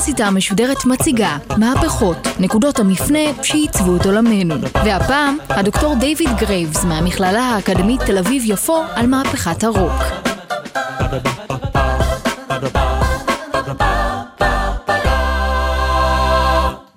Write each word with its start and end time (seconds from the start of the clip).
האוניברסיטה 0.00 0.26
המשודרת 0.28 0.84
מציגה 0.84 1.38
מהפכות, 1.58 2.16
נקודות 2.38 2.78
המפנה 2.78 3.42
שעיצבו 3.42 3.96
את 3.96 4.06
עולמנו. 4.06 4.54
והפעם, 4.74 5.38
הדוקטור 5.48 5.94
דיוויד 6.00 6.28
גרייבס 6.38 6.84
מהמכללה 6.84 7.42
האקדמית 7.42 8.00
תל 8.00 8.18
אביב-יפו 8.18 8.82
על 8.94 9.06
מהפכת 9.06 9.64
הרוק. 9.64 9.92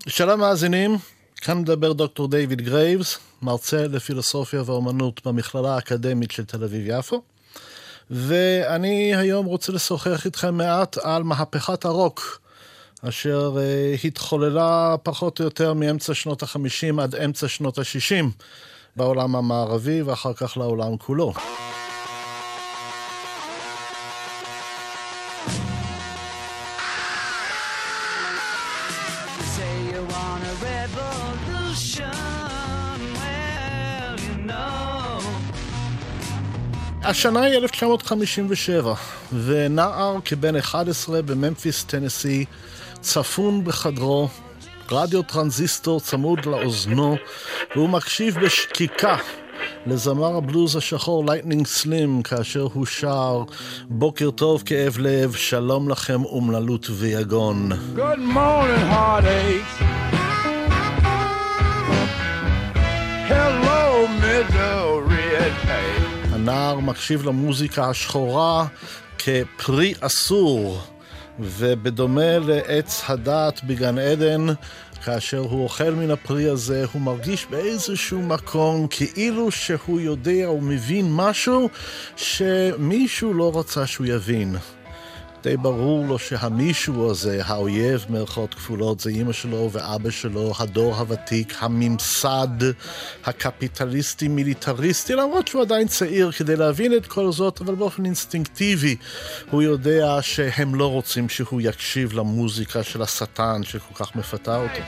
שלום 0.08 0.40
מאזינים, 0.40 0.98
כאן 1.38 1.58
מדבר 1.58 1.94
דוקטור 1.94 2.28
דיוויד 2.28 2.62
גרייבס, 2.62 3.20
מרצה 3.42 3.88
לפילוסופיה 3.88 4.64
ואומנות 4.66 5.22
במכללה 5.26 5.76
האקדמית 5.76 6.32
של 6.32 6.46
תל 6.46 6.64
אביב-יפו. 6.64 7.22
ואני 8.12 9.16
היום 9.16 9.46
רוצה 9.46 9.72
לשוחח 9.72 10.26
איתכם 10.26 10.58
מעט 10.58 10.98
על 10.98 11.24
מהפכת 11.24 11.86
הרוק, 11.86 12.43
אשר 13.10 13.56
אה, 13.56 14.08
התחוללה 14.08 14.96
פחות 15.04 15.40
או 15.40 15.46
יותר 15.46 15.74
מאמצע 15.74 16.14
שנות 16.14 16.44
החמישים 16.44 17.00
עד 17.00 17.16
אמצע 17.16 17.48
שנות 17.48 17.78
השישים 17.78 18.32
בעולם 18.96 19.36
המערבי 19.36 20.02
ואחר 20.02 20.34
כך 20.34 20.58
לעולם 20.58 20.98
כולו. 20.98 21.34
השנה 37.06 37.42
היא 37.42 37.58
1957, 37.58 38.94
ונער 39.46 40.18
כבן 40.26 40.56
11 40.56 41.22
בממפיס, 41.22 41.84
טנסי, 41.84 42.46
ספון 43.04 43.64
בחדרו, 43.64 44.30
רדיו 44.92 45.24
טרנזיסטור 45.24 46.00
צמוד 46.00 46.46
לאוזנו, 46.46 47.16
והוא 47.76 47.90
מקשיב 47.90 48.40
בשקיקה 48.40 49.18
לזמר 49.86 50.36
הבלוז 50.38 50.76
השחור 50.76 51.26
לייטנינג 51.26 51.68
סלים, 51.68 52.22
כאשר 52.22 52.68
הוא 52.74 52.86
שר 52.86 53.44
בוקר 53.90 54.32
טוב 54.32 54.64
כאב 54.66 54.98
לב, 55.00 55.34
שלום 55.34 55.90
לכם 55.90 56.26
אומללות 56.26 56.88
ויגון. 56.90 57.72
Good 57.72 58.36
morning. 58.36 59.64
Hello, 63.30 63.84
הנער 66.32 66.80
מקשיב 66.80 67.26
למוזיקה 67.26 67.90
השחורה 67.90 68.66
כפרי 69.18 69.94
אסור, 70.00 70.82
ובדומה 71.40 72.40
לעץ 72.40 73.04
הדעת 73.08 73.64
בגן 73.64 73.98
עדן, 73.98 74.46
כאשר 75.06 75.38
הוא 75.38 75.64
אוכל 75.64 75.90
מן 75.90 76.12
הפרי 76.12 76.50
הזה, 76.50 76.86
הוא 76.94 77.02
מרגיש 77.02 77.46
באיזשהו 77.50 78.22
מקום 78.22 78.88
כאילו 78.90 79.52
שהוא 79.52 80.00
יודע 80.00 80.46
או 80.46 80.62
מבין 80.62 81.06
משהו 81.12 81.70
שמישהו 82.16 83.34
לא 83.34 83.60
רצה 83.60 83.88
שהוא 83.88 84.08
יבין. 84.08 84.56
די 85.44 85.58
ברור 85.58 86.06
לו 86.06 86.20
שהמישהו 86.20 87.12
הזה, 87.12 87.42
האויב 87.46 88.06
מירכאות 88.10 88.54
כפולות, 88.54 89.00
זה 89.00 89.10
אימא 89.10 89.34
שלו 89.34 89.70
ואבא 89.72 90.10
שלו, 90.10 90.54
הדור 90.60 90.96
הוותיק, 90.96 91.54
הממסד 91.60 92.48
הקפיטליסטי 93.26 94.28
מיליטריסטי, 94.28 95.16
למרות 95.16 95.48
שהוא 95.48 95.62
עדיין 95.62 95.88
צעיר 95.88 96.32
כדי 96.32 96.56
להבין 96.56 96.94
את 96.94 97.08
כל 97.08 97.32
זאת, 97.32 97.62
אבל 97.62 97.76
באופן 97.76 98.06
אינסטינקטיבי 98.06 98.96
הוא 99.52 99.62
יודע 99.62 100.18
שהם 100.22 100.76
לא 100.76 100.92
רוצים 100.92 101.30
שהוא 101.30 101.62
יקשיב 101.62 102.14
למוזיקה 102.14 102.84
של 102.84 103.02
השטן 103.02 103.64
שכל 103.64 103.94
כך 103.94 104.16
מפתה 104.16 104.56
אותו. 104.56 104.82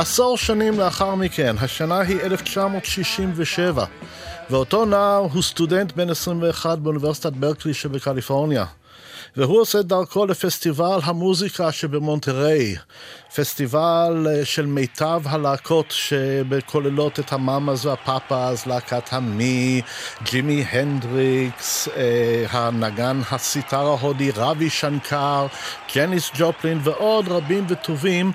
עשור 0.00 0.36
שנים 0.36 0.78
לאחר 0.78 1.14
מכן, 1.14 1.56
השנה 1.60 2.00
היא 2.00 2.20
1967, 2.20 3.84
ואותו 4.50 4.84
נער 4.84 5.26
הוא 5.32 5.42
סטודנט 5.42 5.92
בן 5.92 6.10
21 6.10 6.78
באוניברסיטת 6.78 7.32
ברקלי 7.32 7.74
שבקליפורניה. 7.74 8.64
והוא 9.36 9.60
עושה 9.60 9.82
דרכו 9.82 10.26
לפסטיבל 10.26 10.98
המוזיקה 11.02 11.72
שבמונטריי, 11.72 12.76
פסטיבל 13.36 14.26
אה, 14.30 14.44
של 14.44 14.66
מיטב 14.66 15.22
הלהקות 15.24 15.86
שכוללות 15.90 17.18
את 17.18 17.32
המאמאז 17.32 17.86
והפאפאז, 17.86 18.66
להקת 18.66 19.12
המי, 19.12 19.82
ג'ימי 20.22 20.64
הנדריקס, 20.70 21.88
אה, 21.88 22.44
הנגן 22.50 23.20
הסיטר 23.30 23.86
ההודי 23.86 24.30
רבי 24.36 24.70
שנקר, 24.70 25.46
ג'ניס 25.94 26.30
ג'ופלין 26.38 26.80
ועוד 26.82 27.28
רבים 27.28 27.66
וטובים 27.68 28.32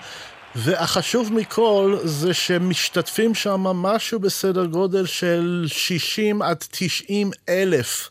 והחשוב 0.55 1.33
מכל 1.33 1.97
זה 2.03 2.33
שמשתתפים 2.33 3.35
שם 3.35 3.61
משהו 3.61 4.19
בסדר 4.19 4.65
גודל 4.65 5.05
של 5.05 5.65
60 5.67 6.41
עד 6.41 6.63
90 6.71 7.31
אלף 7.49 8.09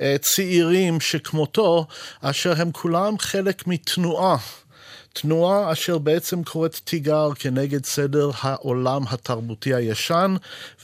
אה, 0.00 0.16
צעירים 0.20 1.00
שכמותו, 1.00 1.86
אשר 2.22 2.52
הם 2.56 2.72
כולם 2.72 3.18
חלק 3.18 3.66
מתנועה. 3.66 4.36
תנועה 5.12 5.72
אשר 5.72 5.98
בעצם 5.98 6.44
קוראת 6.44 6.74
תיגר 6.84 7.28
כנגד 7.38 7.84
סדר 7.84 8.30
העולם 8.42 9.02
התרבותי 9.10 9.74
הישן 9.74 10.34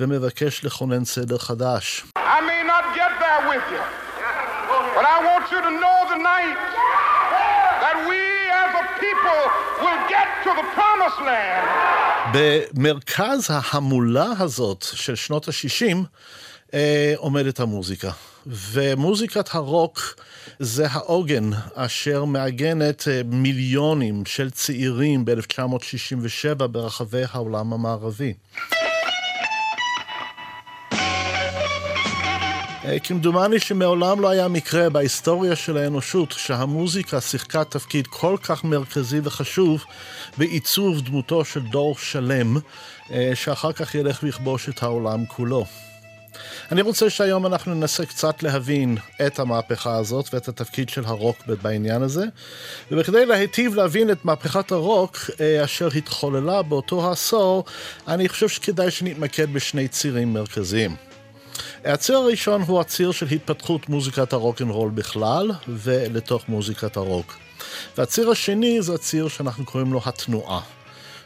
ומבקש 0.01 0.65
לכונן 0.65 1.05
סדר 1.05 1.39
חדש. 1.39 2.05
I 2.19 2.41
may 2.41 2.63
not 2.73 2.85
get 2.97 3.13
there 3.25 3.43
with 3.51 3.67
you, 3.73 3.85
but 4.97 5.05
I 5.15 5.19
want 5.29 5.45
you 5.53 5.61
to 5.67 5.73
know 5.83 5.99
tonight 6.15 6.59
that 6.73 6.95
we 6.97 7.14
במרכז 12.33 13.51
ההמולה 13.51 14.33
הזאת 14.39 14.85
של 14.93 15.15
שנות 15.15 15.49
ה-60 15.49 15.97
אה, 16.75 17.15
עומדת 17.17 17.61
המוזיקה. 17.61 18.11
ומוזיקת 18.47 19.55
הרוק 19.55 20.15
זה 20.59 20.87
העוגן 20.91 21.51
אשר 21.75 22.25
מעגנת 22.25 23.09
אה, 23.09 23.21
מיליונים 23.25 24.27
של 24.27 24.51
צעירים 24.51 25.25
ב-1967 25.25 26.67
ברחבי 26.67 27.23
העולם 27.33 27.73
המערבי. 27.73 28.35
כמדומני 33.03 33.61
שמעולם 33.61 34.21
לא 34.21 34.29
היה 34.29 34.49
מקרה 34.49 34.91
בהיסטוריה 34.91 35.57
של 35.57 35.77
האנושות 35.77 36.33
שהמוזיקה 36.33 37.21
שיחקה 37.21 37.65
תפקיד 37.65 38.07
כל 38.07 38.37
כך 38.43 38.65
מרכזי 38.65 39.21
וחשוב 39.23 39.85
בעיצוב 40.39 41.01
דמותו 41.01 41.45
של 41.45 41.61
דור 41.61 41.97
שלם, 41.99 42.57
אה, 43.11 43.31
שאחר 43.35 43.73
כך 43.73 43.95
ילך 43.95 44.23
ויכבוש 44.23 44.69
את 44.69 44.83
העולם 44.83 45.27
כולו. 45.27 45.65
אני 46.73 46.83
רוצה 46.83 47.11
שהיום 47.11 47.47
אנחנו 47.47 47.75
ננסה 47.75 48.07
קצת 48.07 48.43
להבין 48.43 48.97
את 49.27 49.39
המהפכה 49.39 49.97
הזאת 49.97 50.35
ואת 50.35 50.49
התפקיד 50.49 50.89
של 50.89 51.05
הרוק 51.05 51.37
בעניין 51.63 52.03
הזה. 52.03 52.25
ובכדי 52.91 53.27
להיטיב 53.27 53.75
להבין 53.75 54.11
את 54.11 54.25
מהפכת 54.25 54.73
הרוק 54.73 55.17
אה, 55.41 55.65
אשר 55.65 55.89
התחוללה 55.97 56.63
באותו 56.63 57.09
העשור, 57.09 57.65
אני 58.09 58.29
חושב 58.29 58.49
שכדאי 58.49 58.91
שנתמקד 58.91 59.53
בשני 59.53 59.89
צירים 59.89 60.33
מרכזיים. 60.33 61.14
הציר 61.85 62.17
הראשון 62.17 62.63
הוא 62.63 62.81
הציר 62.81 63.13
של 63.13 63.27
התפתחות 63.27 63.89
מוזיקת 63.89 64.33
הרוקנרול 64.33 64.91
בכלל, 64.91 65.51
ולתוך 65.69 66.49
מוזיקת 66.49 66.97
הרוק. 66.97 67.37
והציר 67.99 68.31
השני 68.31 68.83
זה 68.83 68.95
הציר 68.95 69.29
שאנחנו 69.29 69.65
קוראים 69.65 69.93
לו 69.93 70.01
התנועה. 70.05 70.61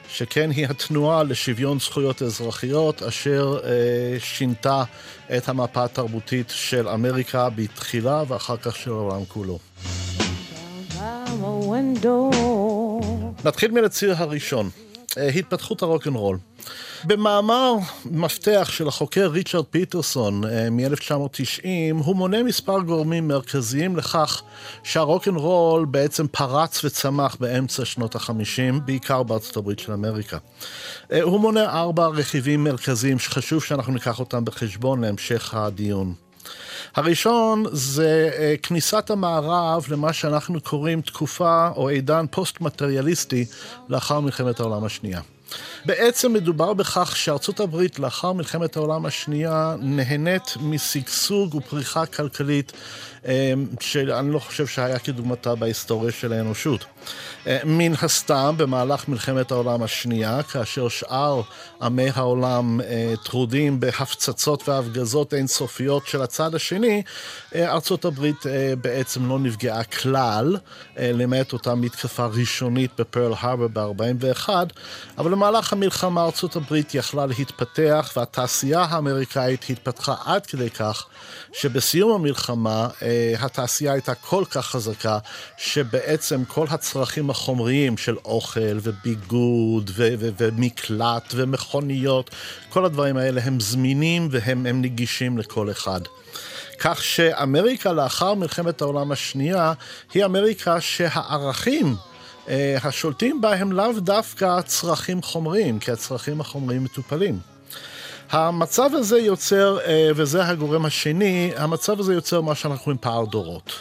שכן 0.08 0.50
היא 0.50 0.66
התנועה 0.66 1.22
לשוויון 1.22 1.78
זכויות 1.80 2.22
אזרחיות, 2.22 3.02
אשר 3.02 3.58
אה, 3.64 3.70
שינתה 4.20 4.84
את 5.36 5.48
המפה 5.48 5.84
התרבותית 5.84 6.50
של 6.50 6.88
אמריקה 6.88 7.48
בתחילה 7.50 8.22
ואחר 8.28 8.56
כך 8.56 8.76
של 8.76 8.90
העולם 8.90 9.24
כולו. 9.24 9.58
נתחיל 13.44 13.70
מן 13.70 13.84
הציר 13.84 14.14
הראשון. 14.16 14.70
התפתחות 15.16 15.82
הרוקנרול. 15.82 16.38
במאמר 17.04 17.74
מפתח 18.04 18.68
של 18.72 18.88
החוקר 18.88 19.26
ריצ'רד 19.26 19.64
פיטרסון 19.64 20.40
מ-1990, 20.70 21.64
הוא 22.04 22.16
מונה 22.16 22.42
מספר 22.42 22.80
גורמים 22.80 23.28
מרכזיים 23.28 23.96
לכך 23.96 24.42
שהרוקנרול 24.82 25.84
בעצם 25.84 26.26
פרץ 26.26 26.84
וצמח 26.84 27.36
באמצע 27.40 27.84
שנות 27.84 28.16
ה-50, 28.16 28.80
בעיקר 28.84 29.22
בארצות 29.22 29.56
הברית 29.56 29.78
של 29.78 29.92
אמריקה. 29.92 30.38
הוא 31.22 31.40
מונה 31.40 31.64
ארבע 31.64 32.06
רכיבים 32.06 32.64
מרכזיים 32.64 33.18
שחשוב 33.18 33.64
שאנחנו 33.64 33.92
ניקח 33.92 34.20
אותם 34.20 34.44
בחשבון 34.44 35.00
להמשך 35.00 35.54
הדיון. 35.54 36.14
הראשון 36.96 37.64
זה 37.72 38.30
אה, 38.38 38.54
כניסת 38.62 39.10
המערב 39.10 39.84
למה 39.88 40.12
שאנחנו 40.12 40.60
קוראים 40.60 41.00
תקופה 41.00 41.68
או 41.76 41.88
עידן 41.88 42.24
פוסט-מטריאליסטי 42.30 43.44
לאחר 43.88 44.20
מלחמת 44.20 44.60
העולם 44.60 44.84
השנייה. 44.84 45.20
בעצם 45.84 46.32
מדובר 46.32 46.72
בכך 46.72 47.16
שארצות 47.16 47.60
הברית 47.60 47.98
לאחר 47.98 48.32
מלחמת 48.32 48.76
העולם 48.76 49.06
השנייה 49.06 49.74
נהנית 49.80 50.54
משגשוג 50.60 51.54
ופריחה 51.54 52.06
כלכלית 52.06 52.72
אמ, 53.24 53.66
שאני 53.80 54.32
לא 54.32 54.38
חושב 54.38 54.66
שהיה 54.66 54.98
כדוגמתה 54.98 55.54
בהיסטוריה 55.54 56.12
של 56.12 56.32
האנושות. 56.32 56.84
אה, 57.46 57.58
מן 57.64 57.92
הסתם, 58.02 58.54
במהלך 58.58 59.08
מלחמת 59.08 59.50
העולם 59.50 59.82
השנייה, 59.82 60.42
כאשר 60.42 60.88
שאר 60.88 61.40
עמי 61.82 62.10
העולם 62.14 62.80
אה, 62.80 63.14
טרודים 63.24 63.80
בהפצצות 63.80 64.68
והפגזות 64.68 65.34
אינסופיות 65.34 66.06
של 66.06 66.22
הצד 66.22 66.54
השני, 66.54 67.02
אה, 67.54 67.72
ארצות 67.72 68.04
הברית 68.04 68.46
בעצם 68.80 69.28
לא 69.28 69.38
נפגעה 69.38 69.84
כלל, 69.84 70.56
למעט 70.96 71.52
אותה 71.52 71.74
מתקפה 71.74 72.26
ראשונית 72.26 72.90
בפרל 72.98 73.32
הרבר 73.40 73.92
ב-41, 73.92 74.48
אבל 75.18 75.30
במהלך 75.38 75.72
המלחמה 75.72 76.24
ארצות 76.24 76.56
הברית 76.56 76.94
יכלה 76.94 77.26
להתפתח 77.26 78.12
והתעשייה 78.16 78.80
האמריקאית 78.80 79.64
התפתחה 79.70 80.14
עד 80.24 80.46
כדי 80.46 80.70
כך 80.70 81.06
שבסיום 81.52 82.12
המלחמה 82.12 82.88
התעשייה 83.38 83.92
הייתה 83.92 84.14
כל 84.14 84.44
כך 84.50 84.66
חזקה 84.66 85.18
שבעצם 85.56 86.44
כל 86.44 86.66
הצרכים 86.70 87.30
החומריים 87.30 87.96
של 87.96 88.16
אוכל 88.24 88.78
וביגוד 88.82 89.90
ו- 89.94 90.14
ו- 90.18 90.28
ומקלט 90.38 91.34
ומכוניות, 91.34 92.30
כל 92.68 92.84
הדברים 92.84 93.16
האלה 93.16 93.40
הם 93.44 93.60
זמינים 93.60 94.28
והם 94.30 94.82
נגישים 94.82 95.38
לכל 95.38 95.70
אחד. 95.70 96.00
כך 96.78 97.02
שאמריקה 97.02 97.92
לאחר 97.92 98.34
מלחמת 98.34 98.80
העולם 98.80 99.12
השנייה 99.12 99.72
היא 100.14 100.24
אמריקה 100.24 100.80
שהערכים 100.80 101.86
אה, 101.86 102.17
השולטים 102.82 103.40
בה 103.40 103.54
הם 103.54 103.72
לאו 103.72 103.92
דווקא 104.00 104.60
צרכים 104.60 105.22
חומריים, 105.22 105.78
כי 105.78 105.92
הצרכים 105.92 106.40
החומריים 106.40 106.84
מטופלים. 106.84 107.38
המצב 108.30 108.90
הזה 108.94 109.18
יוצר, 109.18 109.78
אה, 109.86 110.10
וזה 110.14 110.44
הגורם 110.44 110.84
השני, 110.84 111.52
המצב 111.56 112.00
הזה 112.00 112.14
יוצר 112.14 112.40
מה 112.40 112.54
שאנחנו 112.54 112.84
קוראים 112.84 112.98
פער 113.00 113.24
דורות. 113.24 113.72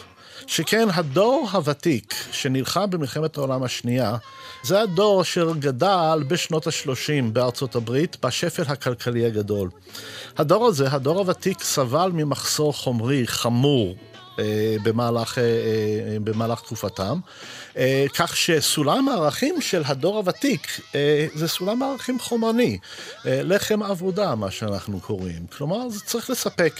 שכן 0.46 0.88
הדור 0.94 1.48
הוותיק 1.52 2.14
שנלחם 2.32 2.90
במלחמת 2.90 3.36
העולם 3.36 3.62
השנייה, 3.62 4.16
זה 4.62 4.80
הדור 4.80 5.22
אשר 5.22 5.52
גדל 5.58 6.24
בשנות 6.28 6.66
ה-30 6.66 7.32
בארצות 7.32 7.74
הברית, 7.74 8.16
בשפל 8.24 8.62
הכלכלי 8.66 9.26
הגדול. 9.26 9.70
הדור 10.38 10.66
הזה, 10.66 10.92
הדור 10.92 11.18
הוותיק, 11.18 11.62
סבל 11.62 12.10
ממחסור 12.14 12.72
חומרי 12.72 13.26
חמור 13.26 13.94
אה, 13.94 14.07
במהלך, 14.82 15.38
אה, 15.38 15.42
אה, 15.42 16.18
במהלך 16.24 16.60
תקופתם, 16.60 17.18
כך 18.14 18.36
שסולם 18.36 19.08
הערכים 19.08 19.60
של 19.60 19.82
הדור 19.86 20.16
הוותיק 20.16 20.80
זה 21.34 21.48
סולם 21.48 21.82
הערכים 21.82 22.18
חומרני, 22.18 22.78
לחם 23.24 23.82
עבודה, 23.82 24.34
מה 24.34 24.50
שאנחנו 24.50 25.00
קוראים. 25.00 25.46
כלומר, 25.56 25.88
זה 25.88 26.00
צריך 26.00 26.30
לספק 26.30 26.78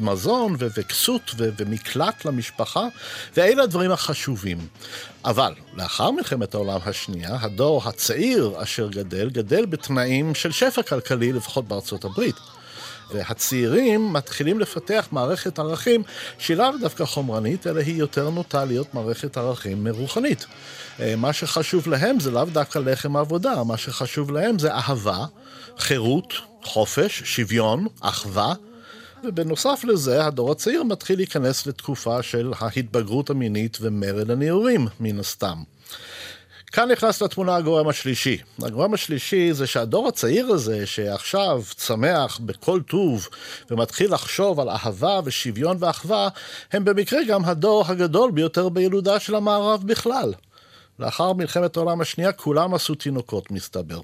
מזון 0.00 0.56
וכסות 0.58 1.34
ומקלט 1.38 2.24
למשפחה, 2.24 2.86
ואלה 3.36 3.62
הדברים 3.62 3.90
החשובים. 3.90 4.58
אבל 5.24 5.54
לאחר 5.74 6.10
מלחמת 6.10 6.54
העולם 6.54 6.80
השנייה, 6.84 7.36
הדור 7.40 7.82
הצעיר 7.84 8.52
אשר 8.62 8.88
גדל, 8.88 9.30
גדל 9.30 9.66
בתנאים 9.66 10.34
של 10.34 10.52
שפע 10.52 10.82
כלכלי, 10.82 11.32
לפחות 11.32 11.68
בארצות 11.68 12.04
הברית. 12.04 12.36
והצעירים 13.12 14.12
מתחילים 14.12 14.60
לפתח 14.60 15.08
מערכת 15.12 15.58
ערכים 15.58 16.02
שהיא 16.38 16.56
לאו 16.56 16.70
דווקא 16.80 17.04
חומרנית, 17.04 17.66
אלא 17.66 17.80
היא 17.80 17.96
יותר 17.96 18.30
נוטה 18.30 18.64
להיות 18.64 18.94
מערכת 18.94 19.36
ערכים 19.36 19.88
רוחנית. 19.88 20.46
אה, 21.00 21.16
מה 21.16 21.32
שחשוב 21.32 21.88
להם 21.88 22.20
זה 22.20 22.30
לאו 22.30 22.44
דווקא 22.44 22.78
לחם 22.78 23.16
עבודה, 23.16 23.64
מה 23.64 23.76
שחשוב 23.76 24.30
להם 24.30 24.58
זה 24.58 24.74
אהבה, 24.74 25.24
חירות, 25.78 26.34
חופש, 26.62 27.22
שוויון, 27.24 27.86
אחווה. 28.00 28.54
ובנוסף 29.24 29.84
לזה, 29.84 30.26
הדור 30.26 30.52
הצעיר 30.52 30.82
מתחיל 30.82 31.16
להיכנס 31.16 31.66
לתקופה 31.66 32.22
של 32.22 32.52
ההתבגרות 32.58 33.30
המינית 33.30 33.78
ומרד 33.80 34.30
הנעורים, 34.30 34.88
מן 35.00 35.18
הסתם. 35.18 35.62
כאן 36.74 36.90
נכנס 36.90 37.22
לתמונה 37.22 37.56
הגורם 37.56 37.88
השלישי. 37.88 38.38
הגורם 38.62 38.94
השלישי 38.94 39.52
זה 39.52 39.66
שהדור 39.66 40.08
הצעיר 40.08 40.46
הזה, 40.46 40.86
שעכשיו 40.86 41.62
צמח 41.76 42.38
בכל 42.38 42.80
טוב 42.82 43.28
ומתחיל 43.70 44.14
לחשוב 44.14 44.60
על 44.60 44.68
אהבה 44.68 45.20
ושוויון 45.24 45.76
ואחווה, 45.80 46.28
הם 46.72 46.84
במקרה 46.84 47.24
גם 47.28 47.44
הדור 47.44 47.84
הגדול 47.88 48.30
ביותר 48.30 48.68
בילודה 48.68 49.20
של 49.20 49.34
המערב 49.34 49.82
בכלל. 49.86 50.34
לאחר 50.98 51.32
מלחמת 51.32 51.76
העולם 51.76 52.00
השנייה 52.00 52.32
כולם 52.32 52.74
עשו 52.74 52.94
תינוקות, 52.94 53.50
מסתבר. 53.50 54.00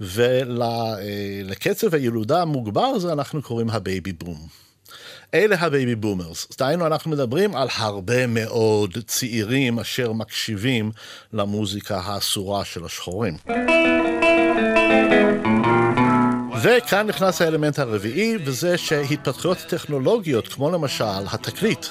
ולקצב 0.00 1.94
הילודה 1.94 2.42
המוגבר 2.42 2.80
הזה 2.80 3.12
אנחנו 3.12 3.42
קוראים 3.42 3.70
ה 3.70 3.78
baby 3.78 4.12
boom. 4.12 4.38
אלה 5.34 5.56
ה 5.60 5.67
baby 5.67 5.94
boomers. 5.94 6.46
דהיינו, 6.58 6.86
אנחנו 6.86 7.10
מדברים 7.10 7.56
על 7.56 7.68
הרבה 7.76 8.26
מאוד 8.26 8.98
צעירים 9.06 9.78
אשר 9.78 10.12
מקשיבים 10.12 10.90
למוזיקה 11.32 12.00
האסורה 12.04 12.64
של 12.64 12.84
השחורים. 12.84 13.36
וכאן 16.62 17.06
נכנס 17.06 17.42
האלמנט 17.42 17.78
הרביעי, 17.78 18.36
וזה 18.44 18.78
שהתפתחויות 18.78 19.58
טכנולוגיות, 19.58 20.48
כמו 20.48 20.70
למשל 20.70 21.04
התקליט, 21.32 21.86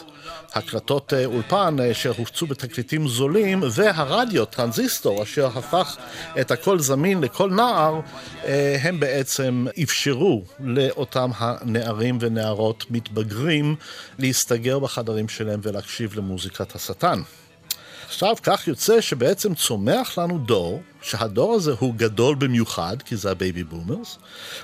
הקלטות 0.54 1.14
אה, 1.14 1.26
אולפן 1.26 1.76
אה, 1.80 1.94
שהופצו 1.94 2.48
בתקליטים 2.48 3.08
זולים, 3.08 3.64
והרדיו, 3.72 4.46
טרנזיסטור, 4.46 5.24
אשר 5.24 5.46
הפך 5.46 5.98
את 6.42 6.52
הכל 6.52 6.80
זמין 6.80 7.22
לכל 7.22 7.50
נער, 7.50 8.00
אה, 8.46 8.78
הם 8.82 9.00
בעצם 9.00 9.66
אפשרו 9.84 10.44
לאותם 10.60 11.30
הנערים 11.38 12.18
ונערות 12.22 12.86
מתבגרים 12.90 13.76
להסתגר 14.20 14.80
בחדרים 14.80 15.30
שלהם 15.30 15.60
ולהקשיב 15.64 16.16
למוזיקת 16.16 16.76
השטן. 16.76 17.22
עכשיו, 18.14 18.36
כך 18.44 18.68
יוצא 18.68 19.02
שבעצם 19.02 19.56
צומח 19.56 20.18
לנו 20.18 20.38
דור, 20.38 20.82
שהדור 21.02 21.54
הזה 21.54 21.74
הוא 21.80 21.94
גדול 21.96 22.36
במיוחד, 22.36 23.02
כי 23.02 23.16
זה 23.16 23.32
ה 23.32 23.38
baby 23.38 23.64
boomers, 23.64 24.18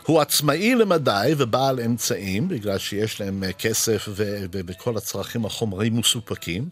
הוא 0.05 0.21
עצמאי 0.21 0.75
למדי 0.75 1.33
ובעל 1.37 1.79
אמצעים, 1.79 2.47
בגלל 2.47 2.77
שיש 2.77 3.21
להם 3.21 3.43
אה, 3.43 3.53
כסף 3.53 4.09
וכל 4.51 4.97
הצרכים 4.97 5.45
החומריים 5.45 5.97
מסופקים, 5.97 6.69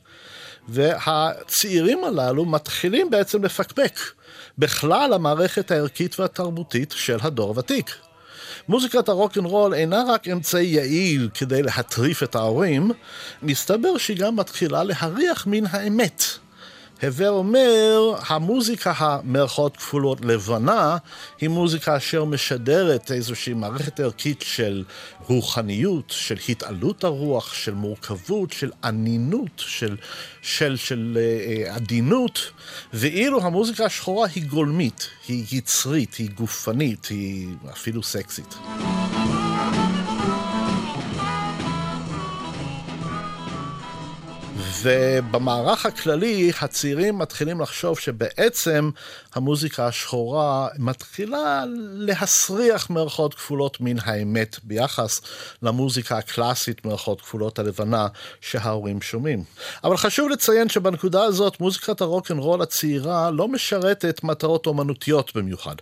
והצעירים 0.67 2.03
הללו 2.03 2.45
מתחילים 2.45 3.09
בעצם 3.09 3.43
לפקפק 3.43 3.99
בכלל 4.57 5.13
המערכת 5.13 5.71
הערכית 5.71 6.19
והתרבותית 6.19 6.93
של 6.97 7.17
הדור 7.21 7.49
הוותיק. 7.49 7.95
מוזיקת 8.67 9.09
הרוקנרול 9.09 9.73
אינה 9.73 10.03
רק 10.07 10.27
אמצעי 10.27 10.65
יעיל 10.65 11.29
כדי 11.33 11.63
להטריף 11.63 12.23
את 12.23 12.35
ההורים, 12.35 12.91
מסתבר 13.41 13.97
שהיא 13.97 14.17
גם 14.17 14.35
מתחילה 14.35 14.83
להריח 14.83 15.47
מן 15.47 15.63
האמת. 15.69 16.23
הווה 17.03 17.29
אומר, 17.29 18.13
המוזיקה 18.27 18.93
המרכאות 18.97 19.77
כפולות 19.77 20.21
לבנה 20.21 20.97
היא 21.41 21.49
מוזיקה 21.49 21.97
אשר 21.97 22.25
משדרת 22.25 23.11
איזושהי 23.11 23.53
מערכת 23.53 23.99
ערכית 23.99 24.41
של 24.41 24.83
רוחניות, 25.27 26.13
של 26.17 26.35
התעלות 26.49 27.03
הרוח, 27.03 27.53
של 27.53 27.73
מורכבות, 27.73 28.51
של 28.51 28.71
אנינות, 28.83 29.51
של, 29.57 29.97
של, 30.41 30.75
של 30.75 31.17
uh, 31.17 31.69
עדינות, 31.75 32.51
ואילו 32.93 33.43
המוזיקה 33.43 33.85
השחורה 33.85 34.27
היא 34.35 34.45
גולמית, 34.45 35.07
היא 35.27 35.43
יצרית, 35.51 36.15
היא 36.15 36.29
גופנית, 36.29 37.05
היא 37.05 37.47
אפילו 37.71 38.03
סקסית. 38.03 38.55
ובמערך 44.87 45.85
הכללי 45.85 46.51
הצעירים 46.61 47.17
מתחילים 47.17 47.61
לחשוב 47.61 47.99
שבעצם 47.99 48.89
המוזיקה 49.35 49.87
השחורה 49.87 50.67
מתחילה 50.77 51.63
להסריח 51.93 52.89
מירכאות 52.89 53.33
כפולות 53.33 53.81
מן 53.81 53.95
האמת 54.03 54.57
ביחס 54.63 55.21
למוזיקה 55.61 56.17
הקלאסית 56.17 56.85
מירכאות 56.85 57.21
כפולות 57.21 57.59
הלבנה 57.59 58.07
שההורים 58.41 59.01
שומעים. 59.01 59.43
אבל 59.83 59.97
חשוב 59.97 60.29
לציין 60.29 60.69
שבנקודה 60.69 61.23
הזאת 61.23 61.59
מוזיקת 61.59 62.01
הרוקנרול 62.01 62.61
הצעירה 62.61 63.31
לא 63.31 63.47
משרתת 63.47 64.23
מטרות 64.23 64.65
אומנותיות 64.65 65.35
במיוחד. 65.35 65.75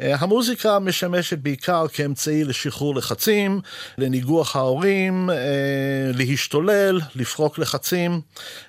אה, 0.00 0.16
המוזיקה 0.18 0.78
משמשת 0.78 1.38
בעיקר 1.38 1.86
כאמצעי 1.92 2.44
לשחרור 2.44 2.94
לחצים, 2.94 3.60
לניגוח 3.98 4.56
ההורים, 4.56 5.30
אה, 5.30 5.36
להשתולל, 6.14 7.00
לפרוק 7.14 7.58
לחצים. 7.58 8.20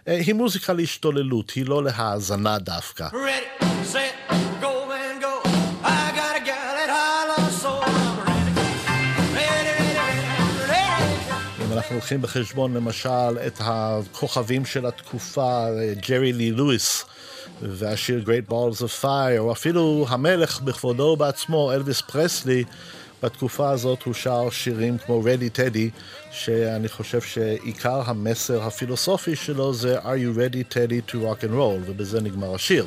אה, 0.07 0.17
היא 0.17 0.33
מוזיקה 0.33 0.73
להשתוללות, 0.73 1.51
היא 1.51 1.65
לא 1.65 1.83
להאזנה 1.83 2.59
דווקא. 2.59 3.07
Ready, 3.07 3.63
set, 3.93 4.33
go. 4.61 4.81
אנחנו 11.81 11.95
לוקחים 11.95 12.21
בחשבון 12.21 12.73
למשל 12.73 13.37
את 13.47 13.57
הכוכבים 13.59 14.65
של 14.65 14.85
התקופה, 14.85 15.65
ג'רי 16.07 16.33
לי 16.33 16.51
לואיס 16.51 17.05
והשיר 17.61 18.23
Great 18.25 18.51
Balls 18.51 18.81
of 18.81 19.03
Fire, 19.03 19.39
או 19.39 19.51
אפילו 19.51 20.05
המלך 20.09 20.61
בכבודו 20.61 21.15
בעצמו, 21.15 21.71
אלוויס 21.73 22.01
פרסלי, 22.01 22.63
בתקופה 23.23 23.69
הזאת 23.69 24.03
הוא 24.03 24.13
שר 24.13 24.49
שירים 24.49 24.97
כמו 24.97 25.21
Ready 25.23 25.57
Teddy, 25.57 25.89
שאני 26.31 26.89
חושב 26.89 27.21
שעיקר 27.21 28.01
המסר 28.05 28.63
הפילוסופי 28.63 29.35
שלו 29.35 29.73
זה 29.73 29.99
Are 29.99 30.03
you 30.03 30.37
ready 30.37 30.73
Teddy 30.73 31.11
to 31.11 31.13
rock 31.13 31.43
and 31.43 31.53
roll, 31.53 31.81
ובזה 31.85 32.21
נגמר 32.21 32.55
השיר. 32.55 32.85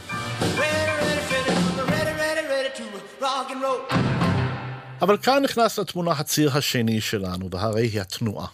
אבל 5.02 5.16
כאן 5.16 5.42
נכנס 5.42 5.78
לתמונה 5.78 6.12
הציר 6.12 6.50
השני 6.56 7.00
שלנו, 7.00 7.50
והרי 7.50 7.86
היא 7.86 8.00
התנועה. 8.00 8.46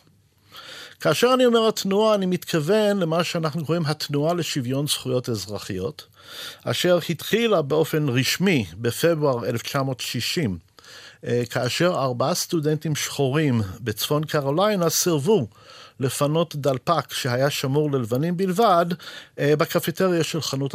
כאשר 1.00 1.30
אני 1.35 1.47
אומר 1.47 1.69
התנועה, 1.69 2.14
אני 2.14 2.26
מתכוון 2.26 2.99
למה 2.99 3.25
שאנחנו 3.25 3.66
קוראים 3.66 3.87
התנועה 3.87 4.35
לשוויון 4.35 4.87
זכויות 4.87 5.28
אזרחיות, 5.28 6.07
אשר 6.64 6.99
התחילה 7.09 7.62
באופן 7.62 8.09
רשמי 8.09 8.64
בפברואר 8.78 9.49
1960, 9.49 10.59
אה, 11.25 11.42
כאשר 11.50 11.92
ארבעה 11.97 12.35
סטודנטים 12.35 12.95
שחורים 12.95 13.61
בצפון 13.80 14.25
קרוליינה 14.25 14.90
סירבו 14.90 15.47
לפנות 16.00 16.57
דלפק 16.57 17.12
שהיה 17.12 17.50
שמור 17.50 17.90
ללבנים 17.92 18.37
בלבד 18.37 18.87
אה, 19.38 19.57
בקפיטריה 19.57 20.25
של 20.25 20.40
חנות 20.40 20.75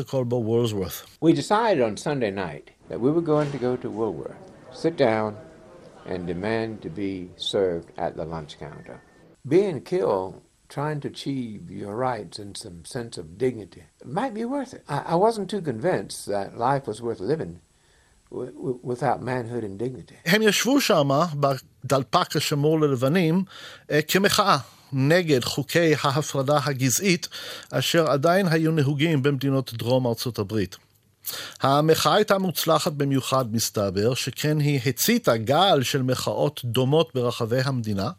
to 3.83 3.89
Woolworth, 3.89 4.41
sit 4.83 4.95
down 4.97 5.35
and 6.05 6.27
demand 6.27 6.81
to 6.83 6.89
be 6.89 7.29
served 7.37 7.89
at 7.97 8.15
the 8.15 8.25
lunch 8.25 8.59
counter. 8.59 9.04
Being 9.47 9.81
killed 9.81 10.41
trying 10.69 10.99
to 10.99 11.07
achieve 11.07 11.69
your 11.69 11.95
rights 11.95 12.39
and 12.39 12.57
some 12.57 12.83
sense 12.85 13.17
of 13.17 13.37
dignity 13.37 13.83
might 14.03 14.33
be 14.33 14.45
worth 14.45 14.73
it. 14.73 14.83
I, 14.89 14.97
I 15.13 15.15
wasn't 15.15 15.49
too 15.49 15.61
convinced 15.61 16.25
that 16.25 16.57
life 16.57 16.87
was 16.87 17.01
worth 17.01 17.19
living 17.19 17.59
without 18.91 19.21
manhood 19.21 19.63
and 19.63 19.77
dignity. 19.77 20.15
הם 20.25 20.41
ישבו 20.41 20.81
שם 20.81 21.09
בדלפק 21.33 22.35
השמור 22.35 22.79
ללבנים 22.79 23.43
כמחאה 24.07 24.57
נגד 24.93 25.43
חוקי 25.43 25.93
ההפרדה 26.01 26.59
הגזעית 26.65 27.27
אשר 27.71 28.11
עדיין 28.11 28.47
היו 28.47 28.71
נהוגים 28.71 29.23
במדינות 29.23 29.73
דרום 29.73 30.07
ארצות 30.07 30.39
הברית. 30.39 30.77
המחאה 31.61 32.15
הייתה 32.15 32.37
מוצלחת 32.37 32.91
במיוחד 32.91 33.53
מסתבר, 33.55 34.13
שכן 34.13 34.59
היא 34.59 34.79
הציתה 34.85 35.37
גל 35.37 35.83
של 35.83 36.01
מחאות 36.01 36.61
דומות 36.65 37.11
ברחבי 37.15 37.61
המדינה, 37.63 38.11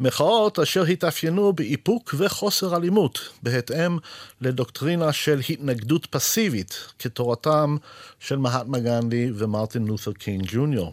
מחאות 0.00 0.58
אשר 0.58 0.82
התאפיינו 0.82 1.52
באיפוק 1.52 2.14
וחוסר 2.18 2.76
אלימות, 2.76 3.28
בהתאם 3.42 3.98
לדוקטרינה 4.40 5.12
של 5.12 5.40
התנגדות 5.48 6.06
פסיבית, 6.06 6.78
כתורתם 6.98 7.76
של 8.20 8.36
מהטמה 8.36 8.78
גנדי 8.78 9.30
ומרטין 9.34 9.86
לותר 9.86 10.12
קינג 10.12 10.44
ג'וניור. 10.52 10.92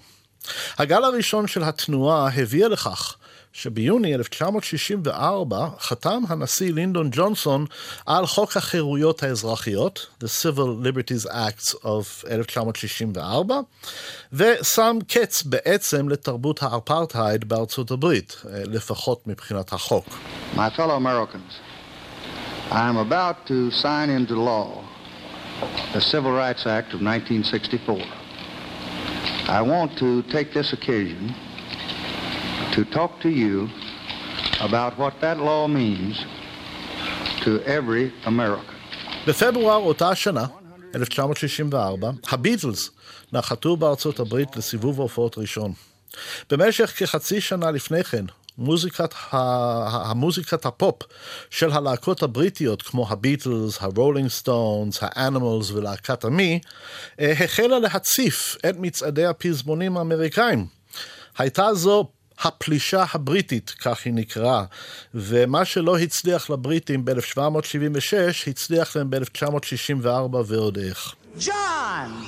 הגל 0.77 1.03
הראשון 1.03 1.47
של 1.47 1.63
התנועה 1.63 2.29
הביא 2.35 2.65
לכך 2.65 3.15
שביוני 3.57 4.15
1964 4.15 5.67
חתם 5.79 6.23
הנשיא 6.27 6.73
לינדון 6.73 7.09
ג'ונסון 7.11 7.65
על 8.05 8.25
חוק 8.25 8.57
החירויות 8.57 9.23
האזרחיות, 9.23 10.07
The 10.23 10.27
Civil 10.43 10.85
Liberties 10.85 11.25
Acts 11.25 11.73
of 11.83 12.31
1964, 12.31 13.59
ושם 14.33 14.97
קץ 15.07 15.43
בעצם 15.43 16.09
לתרבות 16.09 16.63
האפרטהייד 16.63 17.49
בארצות 17.49 17.91
הברית, 17.91 18.41
לפחות 18.45 19.27
מבחינת 19.27 19.73
החוק. 19.73 20.05
My 20.55 20.69
fellow 20.77 20.97
Americans, 21.05 21.53
I 22.71 22.89
am 22.89 22.97
about 22.97 23.47
to 23.47 23.71
sign 23.71 24.09
into 24.09 24.35
law 24.35 24.83
the 25.93 26.01
Civil 26.01 26.33
Rights 26.43 26.65
Act 26.67 26.93
of 26.93 27.01
1964. 27.01 27.97
I 29.47 29.61
want 29.61 29.97
to 29.99 30.23
take 30.33 30.53
this 30.53 30.73
occasion 30.73 31.44
to 32.75 32.83
talk 32.83 33.11
to 33.21 33.29
you 33.29 33.69
about 34.67 34.91
what 35.01 35.13
that 35.21 35.37
law 35.49 35.65
means 35.67 36.15
to 37.43 37.51
every 37.65 38.11
American. 38.25 38.75
בפברואר 39.27 39.77
אותה 39.77 40.09
השנה, 40.09 40.45
1964, 40.95 42.11
הביטלס 42.29 42.89
נחתו 43.33 43.77
בארצות 43.77 44.19
הברית 44.19 44.57
לסיבוב 44.57 44.99
הופעות 44.99 45.37
ראשון. 45.37 45.73
במשך 46.49 46.93
כחצי 46.97 47.41
שנה 47.41 47.71
לפני 47.71 48.03
כן, 48.03 48.25
מוזיקת, 48.57 49.13
ה... 49.31 49.37
המוזיקת 50.09 50.65
הפופ 50.65 51.01
של 51.49 51.71
הלהקות 51.71 52.23
הבריטיות 52.23 52.81
כמו 52.81 53.07
הביטלס, 53.09 53.77
הרולינג 53.81 54.29
סטונס, 54.29 54.99
האנימלס 55.01 55.71
ולהקת 55.71 56.23
המי, 56.23 56.59
אה, 57.19 57.31
החלה 57.31 57.79
להציף 57.79 58.57
את 58.69 58.75
מצעדי 58.79 59.25
הפזמונים 59.25 59.97
האמריקאים. 59.97 60.65
הייתה 61.37 61.73
זו 61.73 62.07
הפלישה 62.39 63.05
הבריטית, 63.13 63.69
כך 63.69 63.99
היא 64.05 64.13
נקראה, 64.13 64.63
ומה 65.13 65.65
שלא 65.65 65.97
הצליח 65.97 66.49
לבריטים 66.49 67.05
ב-1776, 67.05 68.13
הצליח 68.47 68.95
להם 68.95 69.09
ב-1964 69.09 70.07
ועוד 70.47 70.77
איך. 70.77 71.15
ג'ון! 71.39 72.25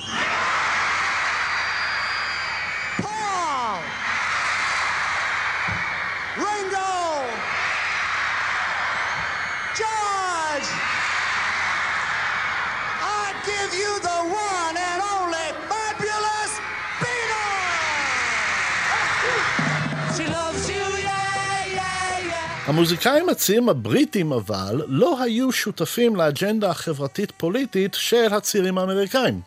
המוזיקאים 22.68 23.30
הצעירים 23.30 23.70
הבריטים 23.70 24.32
אבל 24.32 24.82
לא 24.88 25.22
היו 25.22 25.52
שותפים 25.52 26.16
לאג'נדה 26.16 26.70
החברתית-פוליטית 26.70 27.94
של 27.94 28.34
הצעירים 28.34 28.78
האמריקאים. 28.78 29.42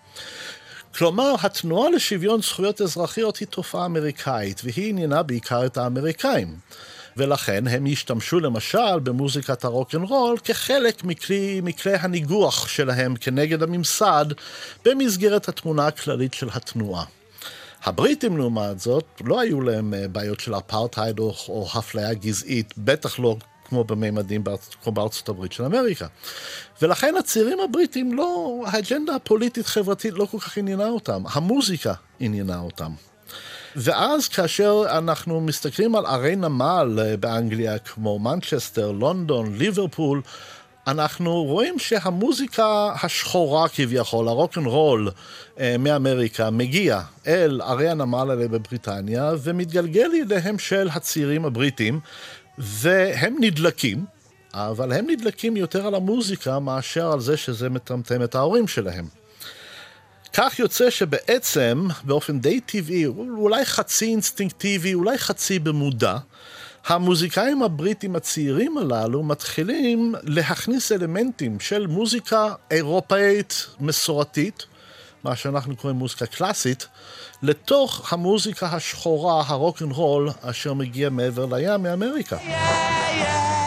כלומר, 0.94 1.34
התנועה 1.42 1.90
לשוויון 1.90 2.42
זכויות 2.42 2.80
אזרחיות 2.80 3.36
היא 3.36 3.48
תופעה 3.48 3.86
אמריקאית, 3.86 4.60
והיא 4.64 4.88
עניינה 4.88 5.22
בעיקר 5.22 5.66
את 5.66 5.76
האמריקאים. 5.76 6.56
ולכן 7.16 7.66
הם 7.66 7.86
השתמשו 7.92 8.40
למשל 8.40 8.98
במוזיקת 9.02 9.64
הרוקנרול 9.64 10.38
כחלק 10.44 11.04
מכלי, 11.04 11.60
מכלי 11.64 11.94
הניגוח 11.94 12.68
שלהם 12.68 13.14
כנגד 13.20 13.62
הממסד 13.62 14.26
במסגרת 14.84 15.48
התמונה 15.48 15.86
הכללית 15.86 16.34
של 16.34 16.48
התנועה. 16.52 17.04
הבריטים 17.84 18.36
לעומת 18.36 18.80
זאת, 18.80 19.04
לא 19.24 19.40
היו 19.40 19.60
להם 19.60 19.94
אה, 19.94 20.08
בעיות 20.08 20.40
של 20.40 20.54
אפרטהייד 20.54 21.18
או, 21.18 21.34
או 21.48 21.66
אפליה 21.78 22.14
גזעית, 22.14 22.74
בטח 22.78 23.18
לא 23.18 23.36
כמו 23.64 23.84
בממדים 23.84 24.44
כמו 24.82 24.92
בארצות 24.92 25.28
הברית 25.28 25.52
של 25.52 25.64
אמריקה. 25.64 26.06
ולכן 26.82 27.14
הצעירים 27.18 27.58
הבריטים 27.60 28.12
לא, 28.12 28.62
האג'נדה 28.66 29.14
הפוליטית-חברתית 29.14 30.14
לא 30.14 30.24
כל 30.30 30.38
כך 30.38 30.58
עניינה 30.58 30.88
אותם, 30.88 31.22
המוזיקה 31.32 31.92
עניינה 32.20 32.58
אותם. 32.58 32.92
ואז 33.76 34.28
כאשר 34.28 34.82
אנחנו 34.88 35.40
מסתכלים 35.40 35.96
על 35.96 36.06
ערי 36.06 36.36
נמל 36.36 36.98
אה, 37.02 37.16
באנגליה 37.16 37.78
כמו 37.78 38.18
מנצ'סטר, 38.18 38.90
לונדון, 38.90 39.56
ליברפול, 39.58 40.22
אנחנו 40.86 41.44
רואים 41.44 41.78
שהמוזיקה 41.78 42.92
השחורה 43.02 43.68
כביכול, 43.68 44.28
הרוקנרול 44.28 45.10
אה, 45.60 45.76
מאמריקה, 45.78 46.50
מגיע 46.50 47.00
אל 47.26 47.60
ערי 47.64 47.88
הנמל 47.88 48.30
האלה 48.30 48.48
בבריטניה 48.48 49.32
ומתגלגל 49.42 50.06
לידיהם 50.06 50.58
של 50.58 50.88
הצעירים 50.92 51.44
הבריטים 51.44 52.00
והם 52.58 53.36
נדלקים 53.40 54.04
אבל 54.54 54.92
הם 54.92 55.06
נדלקים 55.10 55.56
יותר 55.56 55.86
על 55.86 55.94
המוזיקה 55.94 56.58
מאשר 56.58 57.12
על 57.12 57.20
זה 57.20 57.36
שזה 57.36 57.70
מטמטם 57.70 58.22
את 58.22 58.34
ההורים 58.34 58.68
שלהם. 58.68 59.06
כך 60.32 60.58
יוצא 60.58 60.90
שבעצם, 60.90 61.88
באופן 62.04 62.40
די 62.40 62.60
טבעי, 62.60 63.06
אולי 63.06 63.64
חצי 63.64 64.04
אינסטינקטיבי, 64.04 64.94
אולי 64.94 65.18
חצי 65.18 65.58
במודע, 65.58 66.16
המוזיקאים 66.86 67.62
הבריטים 67.62 68.16
הצעירים 68.16 68.78
הללו 68.78 69.22
מתחילים 69.22 70.14
להכניס 70.22 70.92
אלמנטים 70.92 71.60
של 71.60 71.86
מוזיקה 71.86 72.54
אירופאית 72.70 73.66
מסורתית, 73.80 74.66
מה 75.24 75.36
שאנחנו 75.36 75.76
קוראים 75.76 75.98
מוזיקה 75.98 76.26
קלאסית, 76.26 76.86
לתוך 77.42 78.12
המוזיקה 78.12 78.66
השחורה, 78.66 79.44
הרוק 79.46 79.82
אנד 79.82 79.92
רול, 79.92 80.30
אשר 80.42 80.74
מגיע 80.74 81.10
מעבר 81.10 81.46
לים 81.46 81.82
מאמריקה. 81.82 82.36
Yeah, 82.36 82.40
yeah. 82.40 83.60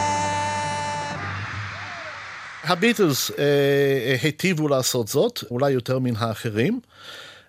הביטלס 2.64 3.32
אה, 3.32 3.36
אה, 3.38 4.16
היטיבו 4.22 4.68
לעשות 4.68 5.08
זאת, 5.08 5.44
אולי 5.52 5.72
יותר 5.72 6.00
מן 6.00 6.16
האחרים. 6.16 6.80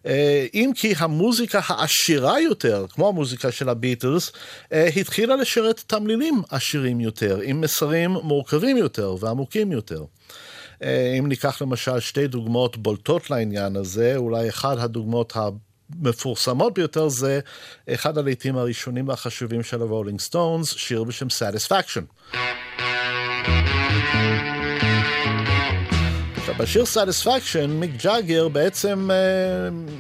אה, 0.07 0.47
אם 0.55 0.71
כי 0.75 0.95
המוזיקה 0.99 1.61
העשירה 1.67 2.41
יותר, 2.41 2.87
כמו 2.91 3.09
המוזיקה 3.09 3.53
של 3.53 3.69
הביטלס, 3.69 4.33
אה, 4.73 4.89
התחילה 4.97 5.37
לשרת 5.37 5.85
תמלילים 5.87 6.43
עשירים 6.51 7.01
יותר, 7.01 7.41
עם 7.43 7.61
מסרים 7.61 8.11
מורכבים 8.11 8.77
יותר 8.77 9.17
ועמוקים 9.21 9.73
יותר. 9.73 10.05
אה, 10.83 11.15
אם 11.19 11.29
ניקח 11.29 11.63
למשל 11.63 12.01
שתי 12.01 12.27
דוגמאות 12.27 12.77
בולטות 12.77 13.31
לעניין 13.31 13.77
הזה, 13.77 14.17
אולי 14.17 14.49
אחת 14.49 14.79
הדוגמאות 14.79 15.33
המפורסמות 15.37 16.75
ביותר 16.75 17.09
זה 17.09 17.41
אחד 17.89 18.19
הלהיטים 18.19 18.57
הראשונים 18.57 19.09
והחשובים 19.09 19.63
של 19.63 19.83
הרולינג 19.83 20.21
סטונס, 20.21 20.75
שיר 20.77 21.05
בשם 21.05 21.27
Satisfaction. 21.27 22.37
בשיר 26.59 26.85
Satisfaction, 26.85 27.67
מיק 27.69 27.91
ג'אגר 28.03 28.49
בעצם 28.49 29.11
אה, 29.11 29.17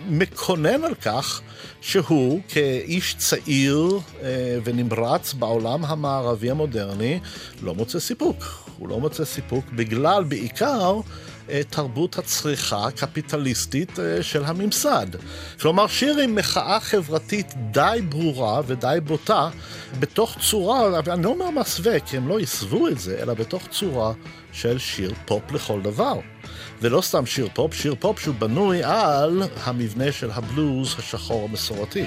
מקונן 0.09 0.85
על 0.85 0.95
כך 0.95 1.41
שהוא 1.81 2.41
כאיש 2.49 3.15
צעיר 3.19 3.99
אה, 4.23 4.59
ונמרץ 4.65 5.33
בעולם 5.33 5.85
המערבי 5.85 6.51
המודרני 6.51 7.21
לא 7.63 7.75
מוצא 7.75 7.99
סיפוק. 7.99 8.45
הוא 8.79 8.89
לא 8.89 9.01
מוצא 9.01 9.25
סיפוק 9.25 9.65
בגלל 9.73 10.25
בעיקר 10.25 11.01
אה, 11.51 11.61
תרבות 11.71 12.19
הצריכה 12.19 12.87
הקפיטליסטית 12.87 13.99
אה, 14.01 14.23
של 14.23 14.45
הממסד. 14.45 15.07
כלומר, 15.61 15.87
שיר 15.87 16.19
עם 16.19 16.35
מחאה 16.35 16.81
חברתית 16.81 17.55
די 17.71 18.01
ברורה 18.09 18.61
ודי 18.67 18.99
בוטה, 19.05 19.49
בתוך 20.01 20.37
צורה, 20.51 21.01
אני 21.13 21.23
לא 21.23 21.29
אומר 21.29 21.51
מסווה, 21.51 22.01
כי 22.01 22.17
הם 22.17 22.29
לא 22.29 22.41
יסבו 22.41 22.89
את 22.89 22.99
זה, 22.99 23.19
אלא 23.23 23.35
בתוך 23.35 23.63
צורה 23.71 24.13
של 24.53 24.79
שיר 24.79 25.13
פופ 25.27 25.53
לכל 25.53 25.83
דבר. 25.83 26.34
ולא 26.83 27.01
סתם 27.01 27.27
שיר 27.27 27.49
פופ, 27.55 27.75
שיר 27.75 27.95
פופ 28.01 28.21
שהוא 28.21 28.35
בנוי 28.35 28.83
על 28.85 29.43
המבנה 29.65 30.13
של 30.13 30.31
הבלוז 30.31 30.95
השחור 30.99 31.49
המסורתי. 31.51 32.05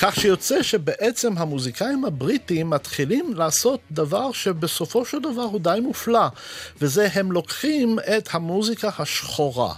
כך 0.00 0.20
שיוצא 0.20 0.62
שבעצם 0.62 1.38
המוזיקאים 1.38 2.04
הבריטים 2.04 2.70
מתחילים 2.70 3.34
לעשות 3.34 3.80
דבר 3.92 4.32
שבסופו 4.32 5.04
של 5.04 5.18
דבר 5.18 5.42
הוא 5.42 5.60
די 5.60 5.78
מופלא, 5.82 6.26
וזה 6.80 7.08
הם 7.14 7.32
לוקחים 7.32 7.98
את 7.98 8.28
המוזיקה 8.32 8.90
השחורה, 8.98 9.74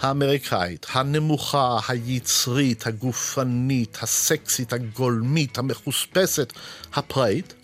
האמריקאית, 0.00 0.86
הנמוכה, 0.92 1.78
היצרית, 1.88 2.86
הגופנית, 2.86 3.98
הסקסית, 4.02 4.72
הגולמית, 4.72 5.58
המחוספסת, 5.58 6.52
הפראית, 6.94 7.54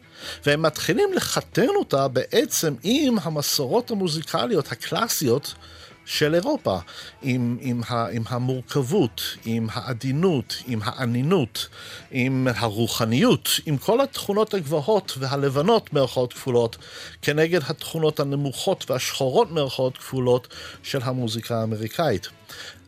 והם 0.46 0.62
מתחילים 0.62 1.12
לחתן 1.14 1.68
אותה 1.68 2.08
בעצם 2.08 2.74
עם 2.82 3.16
המסורות 3.22 3.90
המוזיקליות 3.90 4.72
הקלאסיות 4.72 5.54
של 6.06 6.34
אירופה, 6.34 6.78
עם, 7.22 7.58
עם, 7.60 7.80
ה, 7.88 8.06
עם 8.08 8.22
המורכבות, 8.28 9.22
עם 9.44 9.66
העדינות, 9.72 10.56
עם 10.66 10.80
האנינות, 10.84 11.68
עם 12.10 12.48
הרוחניות, 12.56 13.48
עם 13.66 13.76
כל 13.76 14.00
התכונות 14.00 14.54
הגבוהות 14.54 15.14
והלבנות 15.18 15.92
מירכאות 15.92 16.32
כפולות, 16.32 16.76
כנגד 17.22 17.60
התכונות 17.68 18.20
הנמוכות 18.20 18.90
והשחורות 18.90 19.52
מירכאות 19.52 19.98
כפולות 19.98 20.48
של 20.82 20.98
המוזיקה 21.02 21.60
האמריקאית. 21.60 22.28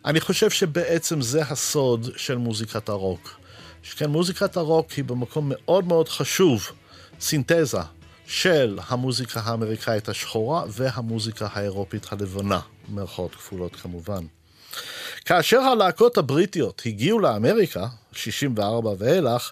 אני 0.04 0.20
חושב 0.20 0.50
שבעצם 0.50 1.20
זה 1.20 1.42
הסוד 1.42 2.10
של 2.16 2.36
מוזיקת 2.36 2.88
הרוק. 2.88 3.40
שכן 3.82 4.10
מוזיקת 4.10 4.56
הרוק 4.56 4.90
היא 4.90 5.04
במקום 5.04 5.52
מאוד 5.54 5.86
מאוד 5.86 6.08
חשוב, 6.08 6.68
סינתזה 7.20 7.97
של 8.28 8.78
המוזיקה 8.88 9.40
האמריקאית 9.44 10.08
השחורה 10.08 10.64
והמוזיקה 10.68 11.48
האירופית 11.52 12.06
הלבנה. 12.12 12.60
מירכאות 12.88 13.34
כפולות 13.34 13.76
כמובן. 13.76 14.24
כאשר 15.24 15.60
הלהקות 15.60 16.18
הבריטיות 16.18 16.82
הגיעו 16.86 17.18
לאמריקה, 17.18 17.86
64 18.12 18.92
ואילך, 18.98 19.50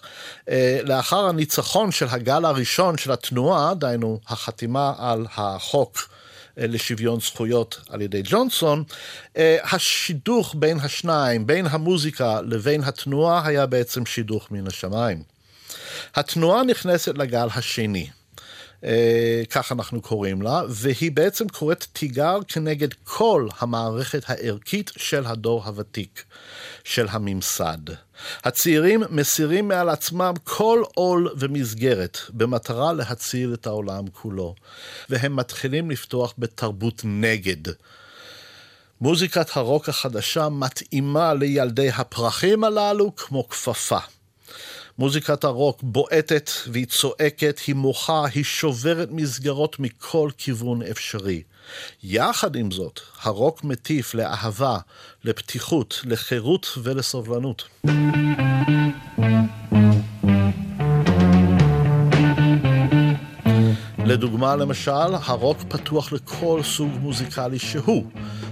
אה, 0.49 0.79
לאחר 0.83 1.25
הניצחון 1.25 1.91
של 1.91 2.05
הגל 2.09 2.45
הראשון 2.45 2.97
של 2.97 3.11
התנועה, 3.11 3.73
דהיינו 3.73 4.19
החתימה 4.27 4.93
על 4.97 5.25
החוק 5.35 6.09
אה, 6.57 6.67
לשוויון 6.67 7.19
זכויות 7.19 7.79
על 7.89 8.01
ידי 8.01 8.21
ג'ונסון, 8.25 8.83
אה, 9.37 9.57
השידוך 9.63 10.55
בין 10.57 10.79
השניים, 10.79 11.47
בין 11.47 11.65
המוזיקה 11.69 12.41
לבין 12.41 12.83
התנועה, 12.83 13.47
היה 13.47 13.65
בעצם 13.65 14.05
שידוך 14.05 14.51
מן 14.51 14.67
השמיים. 14.67 15.23
התנועה 16.15 16.63
נכנסת 16.63 17.17
לגל 17.17 17.47
השני. 17.55 18.09
אה, 18.83 19.43
כך 19.49 19.71
אנחנו 19.71 20.01
קוראים 20.01 20.41
לה, 20.41 20.61
והיא 20.69 21.11
בעצם 21.11 21.49
קוראת 21.49 21.85
תיגר 21.93 22.39
כנגד 22.47 22.93
כל 23.03 23.47
המערכת 23.59 24.23
הערכית 24.27 24.91
של 24.97 25.25
הדור 25.25 25.63
הוותיק, 25.65 26.23
של 26.83 27.05
הממסד. 27.09 27.77
הצעירים 28.43 29.03
מסירים 29.09 29.67
מעל 29.67 29.89
עצמם 29.89 30.33
כל 30.43 30.83
עול 30.95 31.33
ומסגרת 31.39 32.17
במטרה 32.29 32.93
להציל 32.93 33.53
את 33.53 33.67
העולם 33.67 34.07
כולו, 34.07 34.55
והם 35.09 35.35
מתחילים 35.35 35.91
לפתוח 35.91 36.33
בתרבות 36.37 37.01
נגד. 37.03 37.73
מוזיקת 39.01 39.57
הרוק 39.57 39.89
החדשה 39.89 40.49
מתאימה 40.49 41.33
לילדי 41.33 41.89
הפרחים 41.89 42.63
הללו 42.63 43.15
כמו 43.15 43.49
כפפה. 43.49 43.99
מוזיקת 44.99 45.43
הרוק 45.43 45.79
בועטת 45.83 46.51
והיא 46.67 46.85
צועקת, 46.85 47.59
היא 47.67 47.75
מוחה, 47.75 48.25
היא 48.33 48.43
שוברת 48.43 49.09
מסגרות 49.11 49.79
מכל 49.79 50.29
כיוון 50.37 50.81
אפשרי. 50.81 51.43
יחד 52.03 52.55
עם 52.55 52.71
זאת, 52.71 52.99
הרוק 53.21 53.63
מטיף 53.63 54.13
לאהבה, 54.13 54.77
לפתיחות, 55.23 56.01
לחירות 56.05 56.67
ולסובלנות. 56.83 57.63
לדוגמה, 64.07 64.55
למשל, 64.55 64.91
הרוק 65.25 65.57
פתוח 65.69 66.13
לכל 66.13 66.61
סוג 66.63 66.89
מוזיקלי 67.01 67.59
שהוא. 67.59 68.03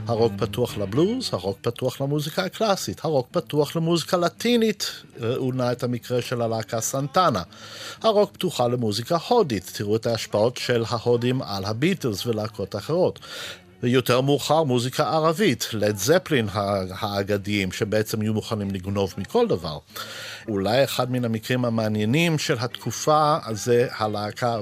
הרוק 0.08 0.34
פתוח 0.38 0.78
לבלוז, 0.78 1.30
הרוק 1.34 1.58
פתוח 1.62 2.02
למוזיקה 2.02 2.44
הקלאסית, 2.44 3.06
הרוק 3.06 3.28
פתוח 3.32 3.76
למוזיקה 3.76 4.18
לטינית, 4.18 4.92
ראו 5.20 5.52
נא 5.52 5.72
את 5.72 5.84
המקרה 5.84 6.22
של 6.22 6.42
הלהקה 6.42 6.82
סנטנה. 6.82 7.42
הרוק 8.02 8.32
פתוחה 8.34 8.68
למוזיקה 8.68 9.18
הודית, 9.28 9.72
תראו 9.78 9.96
את 9.96 10.06
ההשפעות 10.06 10.58
של 10.58 10.84
ההודים 10.90 11.42
על 11.42 11.66
הביטלס 11.66 12.26
ולהקות 12.26 12.76
אחרות. 12.76 13.20
ויותר 13.84 14.22
מאוחר 14.22 14.64
מוזיקה 14.64 15.04
ערבית, 15.04 15.70
לד 15.74 15.98
זפלין 15.98 16.48
האגדיים, 16.92 17.72
שבעצם 17.72 18.22
יהיו 18.22 18.34
מוכנים 18.34 18.72
לגנוב 18.72 19.14
מכל 19.18 19.48
דבר. 19.48 19.78
אולי 20.48 20.84
אחד 20.84 21.12
מן 21.12 21.26
המקרים 21.26 21.66
המעניינים 21.66 22.38
של 22.38 22.56
התקופה 22.60 23.38
זה 23.52 23.88
הלהקה, 23.92 24.60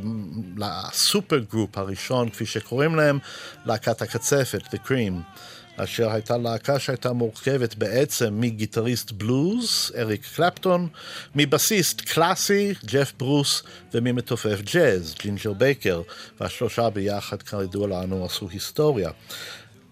ה 0.62 1.40
supergroup 1.40 1.78
הראשון, 1.78 2.30
כפי 2.30 2.46
שקוראים 2.46 2.96
להם, 2.96 3.20
להקת 3.66 4.02
הקצפת, 4.02 4.62
The 4.62 4.88
Cream. 4.88 5.40
אשר 5.78 6.12
הייתה 6.12 6.38
להקה 6.38 6.80
שהייתה 6.80 7.14
מורכבת 7.14 7.76
בעצם 7.76 8.42
מגיטריסט 8.42 9.12
בלוז, 9.12 9.92
אריק 9.98 10.26
קלפטון, 10.36 10.88
מבסיסט 11.36 12.02
קלאסי, 12.02 12.74
ג'ק 12.86 13.14
ברוס, 13.20 13.64
וממתופף 13.94 14.62
ג'אז, 14.74 15.16
ג'ינג'ר 15.20 15.54
בייקר, 15.54 16.02
והשלושה 16.40 16.90
ביחד, 16.90 17.42
כידוע 17.42 17.88
לנו, 17.88 18.26
עשו 18.26 18.50
היסטוריה. 18.50 19.10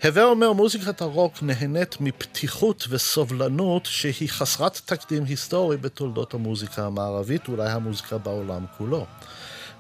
הווה 0.03 0.23
אומר, 0.23 0.53
מוזיקת 0.53 1.01
הרוק 1.01 1.43
נהנית 1.43 2.01
מפתיחות 2.01 2.85
וסובלנות 2.89 3.85
שהיא 3.85 4.29
חסרת 4.29 4.81
תקדים 4.85 5.23
היסטורי 5.23 5.77
בתולדות 5.77 6.33
המוזיקה 6.33 6.85
המערבית, 6.85 7.47
אולי 7.47 7.69
המוזיקה 7.69 8.17
בעולם 8.17 8.65
כולו. 8.77 9.05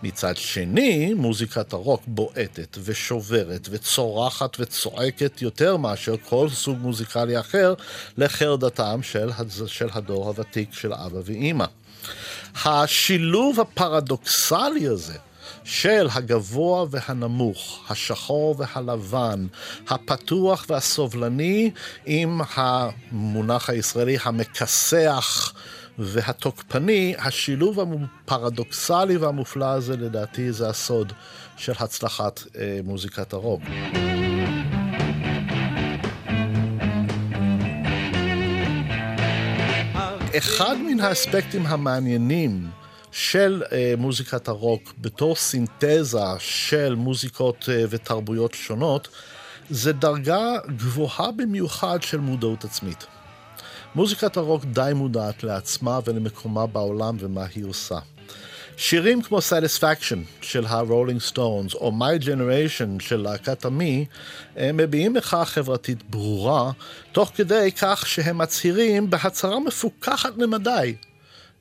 מצד 0.03 0.37
שני, 0.37 1.13
מוזיקת 1.13 1.73
הרוק 1.73 2.01
בועטת 2.07 2.77
ושוברת 2.83 3.67
וצורחת 3.71 4.57
וצועקת 4.59 5.41
יותר 5.41 5.77
מאשר 5.77 6.15
כל 6.29 6.49
סוג 6.49 6.77
מוזיקלי 6.77 7.39
אחר 7.39 7.73
לחרדתם 8.17 8.99
של, 9.03 9.29
של 9.67 9.87
הדור 9.93 10.27
הוותיק 10.27 10.73
של 10.73 10.93
אבא 10.93 11.19
ואימא. 11.25 11.65
השילוב 12.65 13.59
הפרדוקסלי 13.59 14.87
הזה 14.87 15.17
של 15.63 16.07
הגבוה 16.13 16.85
והנמוך, 16.89 17.79
השחור 17.89 18.55
והלבן, 18.57 19.47
הפתוח 19.89 20.65
והסובלני, 20.69 21.71
עם 22.05 22.41
המונח 22.55 23.69
הישראלי 23.69 24.17
המכסח 24.23 25.53
והתוקפני, 25.99 27.15
השילוב 27.17 27.79
הפרדוקסלי 27.79 29.17
והמופלא 29.17 29.65
הזה 29.65 29.97
לדעתי 29.97 30.51
זה 30.51 30.69
הסוד 30.69 31.13
של 31.57 31.73
הצלחת 31.79 32.43
אה, 32.55 32.79
מוזיקת 32.83 33.33
הרוק. 33.33 33.61
אחד 40.37 40.75
מן 40.77 40.99
האספקטים 40.99 41.65
המעניינים 41.65 42.69
של 43.11 43.63
אה, 43.71 43.93
מוזיקת 43.97 44.47
הרוק 44.47 44.93
בתור 45.01 45.35
סינתזה 45.35 46.19
של 46.39 46.95
מוזיקות 46.95 47.69
אה, 47.71 47.83
ותרבויות 47.89 48.53
שונות, 48.53 49.07
זה 49.69 49.93
דרגה 49.93 50.57
גבוהה 50.75 51.31
במיוחד 51.31 52.01
של 52.01 52.19
מודעות 52.19 52.63
עצמית. 52.63 53.05
מוזיקת 53.95 54.37
הרוק 54.37 54.65
די 54.65 54.91
מודעת 54.95 55.43
לעצמה 55.43 55.99
ולמקומה 56.05 56.67
בעולם 56.67 57.17
ומה 57.19 57.45
היא 57.55 57.65
עושה. 57.65 57.99
שירים 58.77 59.21
כמו 59.21 59.37
Satisfaction 59.37 60.17
של 60.41 60.65
ה-Rolling 60.65 61.33
Stones 61.33 61.75
או 61.75 61.91
My 61.99 62.23
Generation 62.23 63.03
של 63.03 63.21
להקת 63.21 63.65
עמי 63.65 64.05
מביעים 64.57 65.13
מחאה 65.13 65.45
חברתית 65.45 66.09
ברורה, 66.09 66.71
תוך 67.11 67.31
כדי 67.35 67.71
כך 67.81 68.07
שהם 68.07 68.37
מצהירים 68.37 69.09
בהצהרה 69.09 69.59
מפוכחת 69.59 70.33
למדי 70.37 70.95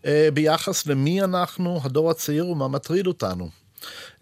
אה, 0.07 0.29
ביחס 0.35 0.87
למי 0.87 1.23
אנחנו, 1.23 1.81
הדור 1.85 2.11
הצעיר, 2.11 2.49
ומה 2.49 2.69
מטריד 2.69 3.07
אותנו. 3.07 3.60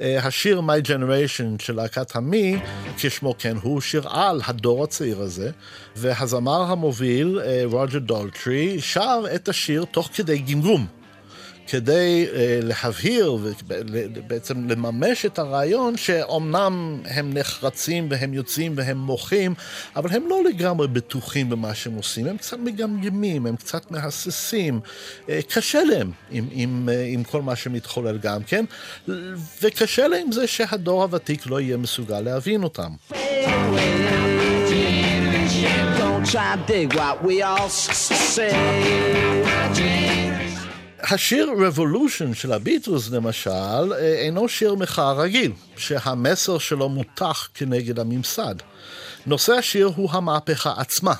אה, 0.01 0.27
השיר 0.27 0.61
My 0.61 0.87
Generation 0.87 1.63
של 1.63 1.77
להקת 1.77 2.17
המי, 2.17 2.57
כשמו 2.97 3.35
כן 3.39 3.57
הוא, 3.63 3.81
שיר 3.81 4.09
על 4.09 4.41
הדור 4.47 4.85
הצעיר 4.85 5.21
הזה, 5.21 5.51
והזמר 5.97 6.63
המוביל, 6.63 7.41
אה, 7.45 7.63
רוג'ר 7.65 7.99
דולטרי, 7.99 8.81
שר 8.81 9.25
את 9.35 9.49
השיר 9.49 9.85
תוך 9.85 10.11
כדי 10.15 10.39
גמגום. 10.39 10.98
כדי 11.69 12.27
uh, 12.27 12.35
להבהיר 12.65 13.33
ובעצם 13.33 14.69
לממש 14.69 15.27
את 15.27 15.39
הרעיון 15.39 15.97
שאומנם 15.97 17.01
הם 17.05 17.35
נחרצים 17.35 18.07
והם 18.11 18.35
יוצאים 18.35 18.73
והם 18.77 18.99
מוחים, 18.99 19.55
אבל 19.97 20.11
הם 20.11 20.27
לא 20.29 20.45
לגמרי 20.45 20.89
בטוחים 20.89 21.49
במה 21.51 21.75
שהם 21.75 21.95
עושים, 21.95 22.27
הם 22.27 22.37
קצת 22.37 22.57
מגמגמים, 22.59 23.47
הם 23.47 23.57
קצת 23.57 23.91
מהססים, 23.91 24.81
uh, 25.27 25.31
קשה 25.49 25.85
להם 25.85 26.11
עם, 26.31 26.49
עם, 26.53 26.89
uh, 26.89 26.93
עם 27.15 27.25
כל 27.25 27.43
מה 27.43 27.57
שמתחולל 27.57 28.19
גם 28.19 28.43
כן, 28.43 28.65
וקשה 29.63 30.09
להם 30.09 30.33
זה 30.33 30.47
שהדור 30.47 31.03
הוותיק 31.03 31.47
לא 31.47 31.61
יהיה 31.61 31.77
מסוגל 31.77 32.21
להבין 32.21 32.63
אותם. 32.63 32.91
Don't 35.99 36.25
try 36.33 36.57
to 36.57 36.63
dig 36.67 36.95
what 36.95 37.17
we 37.27 37.43
all 37.43 37.69
say. 37.69 38.55
השיר 41.03 41.51
Revolution 41.53 42.35
של 42.35 42.53
הביטלס 42.53 43.11
למשל, 43.11 43.51
אה, 43.93 43.99
אינו 43.99 44.49
שיר 44.49 44.75
מחאה 44.75 45.13
רגיל, 45.13 45.53
שהמסר 45.77 46.59
שלו 46.59 46.89
מותח 46.89 47.49
כנגד 47.55 47.99
הממסד. 47.99 48.55
נושא 49.27 49.53
השיר 49.53 49.91
הוא 49.97 50.11
המהפכה 50.13 50.73
עצמה. 50.77 51.15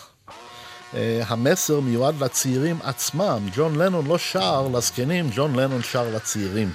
אה, 0.95 1.23
המסר 1.27 1.81
מיועד 1.81 2.23
לצעירים 2.23 2.79
עצמם. 2.83 3.49
ג'ון 3.57 3.77
לנון 3.77 4.07
לא 4.07 4.19
שר 4.19 4.69
לזקנים, 4.75 5.31
ג'ון 5.35 5.57
לנון 5.57 5.83
שר 5.83 6.09
לצעירים. 6.15 6.73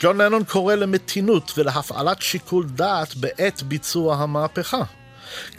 ג'ון 0.00 0.20
לנון 0.20 0.44
קורא 0.44 0.74
למתינות 0.74 1.52
ולהפעלת 1.56 2.22
שיקול 2.22 2.66
דעת 2.68 3.14
בעת 3.14 3.62
ביצוע 3.62 4.16
המהפכה. 4.16 4.82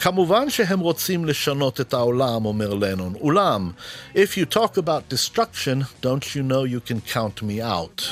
כמובן 0.00 0.50
שהם 0.50 0.80
רוצים 0.80 1.24
לשנות 1.24 1.80
את 1.80 1.94
העולם, 1.94 2.44
אומר 2.44 2.74
לנון. 2.74 3.14
אולם, 3.20 3.72
if 4.14 4.16
you 4.16 4.54
talk 4.54 4.76
about 4.76 5.14
destruction, 5.14 5.84
don't 6.02 6.34
you 6.34 6.42
know 6.42 6.64
you 6.64 6.80
can 6.80 7.00
count 7.14 7.42
me 7.42 7.60
out. 7.60 8.02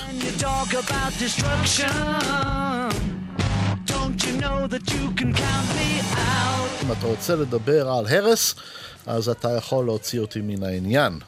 אם 6.83 6.93
אתה 6.93 7.07
רוצה 7.07 7.37
לדבר 7.37 7.91
על 7.91 8.07
הרס, 8.07 8.55
אז 9.07 9.29
אתה 9.29 9.57
יכול 9.57 9.85
להוציא 9.85 10.21
אותי 10.21 10.41
מן 10.41 10.63
העניין. 10.63 11.19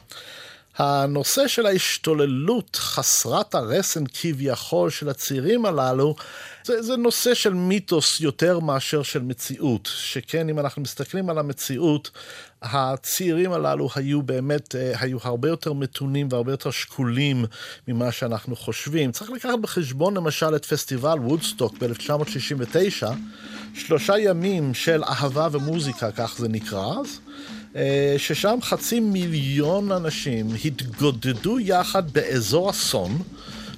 הנושא 0.77 1.47
של 1.47 1.65
ההשתוללות 1.65 2.75
חסרת 2.75 3.55
הרסן 3.55 4.03
כביכול 4.13 4.89
של 4.89 5.09
הצעירים 5.09 5.65
הללו, 5.65 6.15
זה, 6.63 6.81
זה 6.81 6.97
נושא 6.97 7.33
של 7.33 7.53
מיתוס 7.53 8.21
יותר 8.21 8.59
מאשר 8.59 9.03
של 9.03 9.21
מציאות. 9.21 9.89
שכן, 9.93 10.49
אם 10.49 10.59
אנחנו 10.59 10.81
מסתכלים 10.81 11.29
על 11.29 11.37
המציאות, 11.37 12.11
הצעירים 12.61 13.51
הללו 13.51 13.89
היו 13.95 14.21
באמת, 14.21 14.75
אה, 14.75 14.93
היו 14.99 15.17
הרבה 15.23 15.49
יותר 15.49 15.73
מתונים 15.73 16.27
והרבה 16.31 16.53
יותר 16.53 16.71
שקולים 16.71 17.45
ממה 17.87 18.11
שאנחנו 18.11 18.55
חושבים. 18.55 19.11
צריך 19.11 19.31
לקחת 19.31 19.59
בחשבון 19.61 20.17
למשל 20.17 20.55
את 20.55 20.65
פסטיבל 20.65 21.19
וודסטוק 21.19 21.77
ב-1969, 21.77 23.05
שלושה 23.75 24.19
ימים 24.19 24.73
של 24.73 25.03
אהבה 25.03 25.47
ומוזיקה, 25.51 26.11
כך 26.11 26.35
זה 26.37 26.47
נקרא 26.47 26.99
אז. 26.99 27.19
אה, 27.75 28.15
ששם 28.17 28.59
חצי 28.61 28.99
מיליון 28.99 29.91
אנשים 29.91 30.47
התגודדו 30.65 31.59
יחד 31.59 32.11
באזור 32.11 32.69
אסון, 32.69 33.21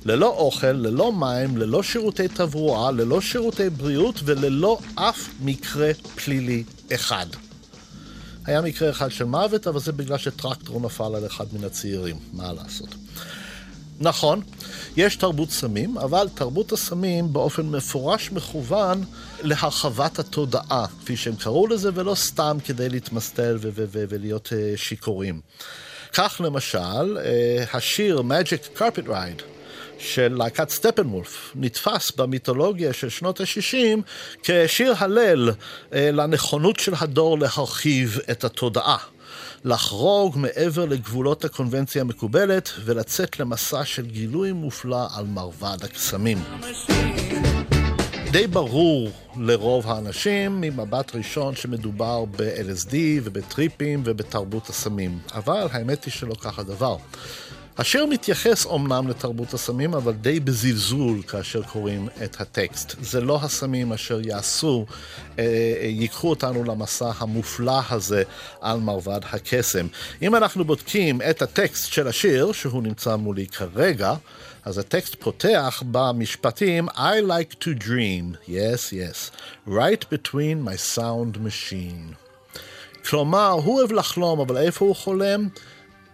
ללא 0.05 0.27
אוכל, 0.27 0.71
ללא 0.71 1.13
מים, 1.13 1.57
ללא 1.57 1.83
שירותי 1.83 2.27
תברואה, 2.27 2.91
ללא 2.91 3.21
שירותי 3.21 3.69
בריאות 3.69 4.19
וללא 4.25 4.79
אף 4.95 5.29
מקרה 5.41 5.91
פלילי 6.15 6.63
אחד. 6.95 7.25
היה 8.45 8.61
מקרה 8.61 8.89
אחד 8.89 9.11
של 9.11 9.23
מוות, 9.23 9.67
אבל 9.67 9.79
זה 9.79 9.91
בגלל 9.91 10.17
שטרקטור 10.17 10.81
נפל 10.81 11.15
על 11.15 11.25
אחד 11.25 11.45
מן 11.53 11.63
הצעירים, 11.63 12.15
מה 12.33 12.53
לעשות. 12.53 12.95
נכון, 13.99 14.41
יש 14.97 15.15
תרבות 15.15 15.51
סמים, 15.51 15.97
אבל 15.97 16.27
תרבות 16.33 16.71
הסמים 16.71 17.33
באופן 17.33 17.65
מפורש 17.65 18.31
מכוון 18.31 19.03
להרחבת 19.41 20.19
התודעה, 20.19 20.85
כפי 21.01 21.17
שהם 21.17 21.35
קראו 21.35 21.67
לזה, 21.67 21.89
ולא 21.93 22.15
סתם 22.15 22.57
כדי 22.65 22.89
להתמסטל 22.89 23.57
ולהיות 23.61 24.53
אה, 24.53 24.73
שיכורים. 24.75 25.41
כך 26.13 26.41
למשל, 26.45 27.17
אה, 27.17 27.63
השיר 27.73 28.21
Magic 28.29 28.79
Carpet 28.79 29.07
Ride 29.07 29.43
של 29.99 30.35
להקת 30.37 30.69
סטפנוולף 30.69 31.51
נתפס 31.55 32.11
במיתולוגיה 32.11 32.93
של 32.93 33.09
שנות 33.09 33.41
ה-60 33.41 34.01
כשיר 34.43 34.93
הלל 34.97 35.51
אה, 35.93 36.09
לנכונות 36.11 36.79
של 36.79 36.93
הדור 36.99 37.39
להרחיב 37.39 38.19
את 38.31 38.43
התודעה. 38.43 38.97
לחרוג 39.65 40.37
מעבר 40.37 40.85
לגבולות 40.85 41.45
הקונבנציה 41.45 42.01
המקובלת 42.01 42.69
ולצאת 42.85 43.39
למסע 43.39 43.85
של 43.85 44.05
גילוי 44.05 44.51
מופלא 44.51 45.07
על 45.15 45.25
מרבד 45.25 45.77
הקסמים. 45.83 46.37
די 48.37 48.47
ברור 48.47 49.09
לרוב 49.37 49.87
האנשים 49.87 50.61
ממבט 50.61 51.15
ראשון 51.15 51.55
שמדובר 51.55 52.25
ב-LSD 52.25 52.93
ובטריפים 53.23 54.01
ובתרבות 54.05 54.69
הסמים, 54.69 55.19
אבל 55.33 55.67
האמת 55.71 56.05
היא 56.05 56.11
שלא 56.11 56.35
כך 56.41 56.59
הדבר. 56.59 56.97
השיר 57.79 58.05
מתייחס 58.05 58.65
אומנם 58.65 59.07
לתרבות 59.07 59.53
הסמים, 59.53 59.93
אבל 59.93 60.13
די 60.13 60.39
בזלזול 60.39 61.21
כאשר 61.21 61.63
קוראים 61.63 62.07
את 62.23 62.41
הטקסט. 62.41 62.95
זה 63.01 63.21
לא 63.21 63.39
הסמים 63.41 63.93
אשר 63.93 64.19
יעשו, 64.21 64.85
אה, 65.39 65.43
ייקחו 65.81 66.29
אותנו 66.29 66.63
למסע 66.63 67.11
המופלא 67.17 67.79
הזה 67.89 68.23
על 68.61 68.79
מרבד 68.79 69.19
הקסם. 69.23 69.87
אם 70.21 70.35
אנחנו 70.35 70.65
בודקים 70.65 71.21
את 71.29 71.41
הטקסט 71.41 71.91
של 71.91 72.07
השיר, 72.07 72.51
שהוא 72.51 72.83
נמצא 72.83 73.15
מולי 73.15 73.47
כרגע, 73.47 74.13
אז 74.65 74.77
הטקסט 74.77 75.15
פותח 75.19 75.83
במשפטים 75.91 76.89
I 76.89 77.21
like 77.21 77.59
to 77.59 77.83
dream, 77.83 78.37
yes, 78.47 78.91
yes, 78.91 79.31
right 79.67 80.05
between 80.09 80.67
my 80.67 80.95
sound 80.95 81.37
machine. 81.37 82.15
כלומר, 83.09 83.49
הוא 83.49 83.79
אוהב 83.79 83.91
לחלום, 83.91 84.39
אבל 84.39 84.57
איפה 84.57 84.85
הוא 84.85 84.95
חולם? 84.95 85.47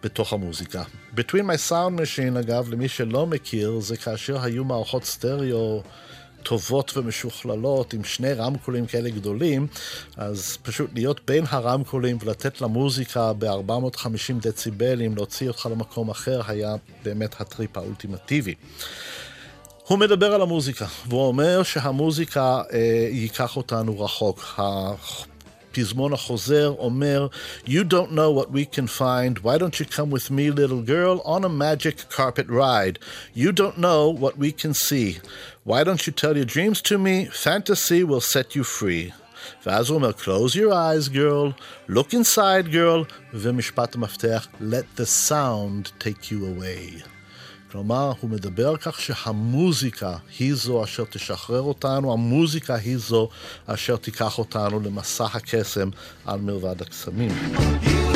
בתוך 0.04 0.34
המוזיקה. 0.34 0.84
Between 1.16 1.44
My 1.44 1.70
Sound 1.70 2.00
Machine, 2.00 2.39
אגב, 2.39 2.70
למי 2.70 2.88
שלא 2.88 3.28
מכיר, 3.28 3.80
זה 3.80 3.98
כאשר 3.98 4.44
היו 4.44 4.63
מערכות 4.63 5.04
סטריאו 5.04 5.84
טובות 6.44 6.98
ומשוכללות 6.98 7.94
עם 7.94 8.04
שני 8.04 8.34
רמקולים 8.34 8.86
כאלה 8.86 9.10
גדולים, 9.10 9.68
אז 10.18 10.58
פשוט 10.62 10.89
להיות 10.94 11.22
בין 11.28 11.44
הרמקולים 11.50 12.18
ולתת 12.22 12.62
למוזיקה 12.62 13.34
ב-450 13.34 14.34
דציבלים, 14.42 15.16
להוציא 15.16 15.48
אותך 15.48 15.68
למקום 15.72 16.10
אחר, 16.10 16.42
היה 16.48 16.76
באמת 17.04 17.42
הטריפ 17.42 17.78
האולטימטיבי. 17.78 18.56
הוא 19.88 20.00
מדבר 20.00 20.34
על 20.34 20.42
המוזיקה, 20.42 20.86
והוא 21.08 21.28
אומר 21.28 21.63
שהמוזיקה 21.63 22.62
אה, 22.74 23.08
ייקח 23.12 23.58
אותנו 23.58 24.00
רחוק. 24.00 24.60
הפזמון 25.72 26.12
החוזר 26.12 26.74
אומר, 26.79 27.29
You 27.66 27.85
don't 27.85 28.12
know 28.12 28.31
what 28.31 28.51
we 28.51 28.64
can 28.64 28.87
find, 28.87 29.38
why 29.38 29.59
don't 29.59 29.79
you 29.79 29.87
come 29.87 30.11
with 30.11 30.31
me, 30.31 30.51
little 30.51 30.83
girl, 30.83 31.20
on 31.24 31.44
a 31.44 31.48
magic 31.48 32.09
carpet 32.09 32.48
ride? 32.48 32.98
You 33.35 33.53
don't 33.53 33.79
know 33.79 34.09
what 34.09 34.37
we 34.38 34.51
can 34.53 34.74
see. 34.74 35.18
Why 35.64 35.85
don't 35.85 36.07
you 36.07 36.12
tell 36.12 36.37
your 36.37 36.51
dreams 36.57 36.81
to 36.83 36.98
me? 36.98 37.27
Fantasy 37.27 38.03
will 38.05 38.20
set 38.20 38.57
you 38.57 38.64
free. 38.64 39.12
ואז 39.66 39.88
הוא 39.88 39.94
אומר, 39.94 40.12
close 40.12 40.55
your 40.55 40.72
eyes, 40.72 41.09
girl, 41.09 41.55
look 41.88 42.12
inside, 42.12 42.72
girl, 42.72 43.05
ומשפט 43.35 43.94
המפתח, 43.94 44.48
let 44.61 45.01
the 45.01 45.07
sound 45.07 45.92
take 45.98 46.31
you 46.31 46.46
away. 46.46 47.12
כלומר, 47.73 48.13
הוא 48.19 48.29
מדבר 48.29 48.69
על 48.69 48.77
כך 48.77 49.01
שהמוזיקה 49.01 50.17
היא 50.39 50.53
זו 50.55 50.83
אשר 50.83 51.03
תשחרר 51.09 51.62
אותנו, 51.62 52.13
המוזיקה 52.13 52.75
היא 52.75 52.97
זו 52.97 53.29
אשר 53.65 53.95
תיקח 53.95 54.38
אותנו 54.38 54.79
למסע 54.79 55.25
הקסם 55.25 55.89
על 56.25 56.39
מלבד 56.41 56.81
הקסמים. 56.81 57.31
You 57.83 58.12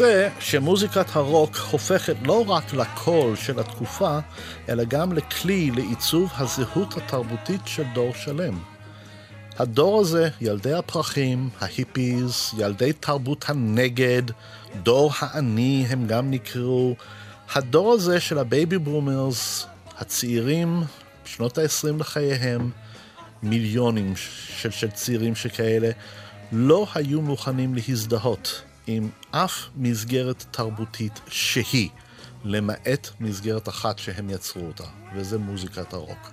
יוצא 0.00 0.28
שמוזיקת 0.40 1.16
הרוק 1.16 1.56
הופכת 1.70 2.16
לא 2.22 2.50
רק 2.50 2.72
לקול 2.72 3.36
של 3.36 3.60
התקופה, 3.60 4.18
אלא 4.68 4.84
גם 4.84 5.12
לכלי 5.12 5.70
לעיצוב 5.70 6.30
הזהות 6.36 6.96
התרבותית 6.96 7.60
של 7.66 7.82
דור 7.94 8.14
שלם. 8.14 8.58
הדור 9.58 10.00
הזה, 10.00 10.28
ילדי 10.40 10.72
הפרחים, 10.72 11.48
ה 11.60 11.70
hippies, 11.70 12.50
ילדי 12.58 12.92
תרבות 12.92 13.44
הנגד, 13.48 14.22
דור 14.82 15.12
האני 15.18 15.86
הם 15.88 16.06
גם 16.06 16.30
נקראו, 16.30 16.96
הדור 17.54 17.92
הזה 17.92 18.20
של 18.20 18.38
ה 18.38 18.46
baby 18.46 18.78
boomers, 18.78 19.66
הצעירים, 19.98 20.82
בשנות 21.24 21.58
ה-20 21.58 22.00
לחייהם, 22.00 22.70
מיליונים 23.42 24.14
של, 24.56 24.70
של 24.70 24.90
צעירים 24.90 25.34
שכאלה, 25.34 25.90
לא 26.52 26.86
היו 26.94 27.22
מוכנים 27.22 27.74
להזדהות 27.74 28.62
עם 28.86 29.08
אף 29.30 29.52
מסגרת 29.76 30.44
תרבותית 30.50 31.20
שהיא, 31.28 31.88
למעט 32.44 33.08
מסגרת 33.20 33.68
אחת 33.68 33.98
שהם 33.98 34.30
יצרו 34.30 34.66
אותה, 34.66 34.84
וזה 35.14 35.38
מוזיקת 35.38 35.92
הרוק. 35.92 36.30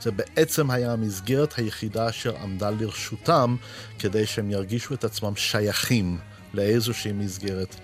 זה 0.00 0.10
בעצם 0.10 0.70
היה 0.70 0.92
המסגרת 0.92 1.58
היחידה 1.58 2.08
אשר 2.08 2.36
עמדה 2.36 2.70
לרשותם 2.70 3.56
כדי 3.98 4.26
שהם 4.26 4.50
ירגישו 4.50 4.94
את 4.94 5.04
עצמם 5.04 5.36
שייכים 5.36 6.18
לאיזושהי 6.54 7.12
מסגרת. 7.12 7.76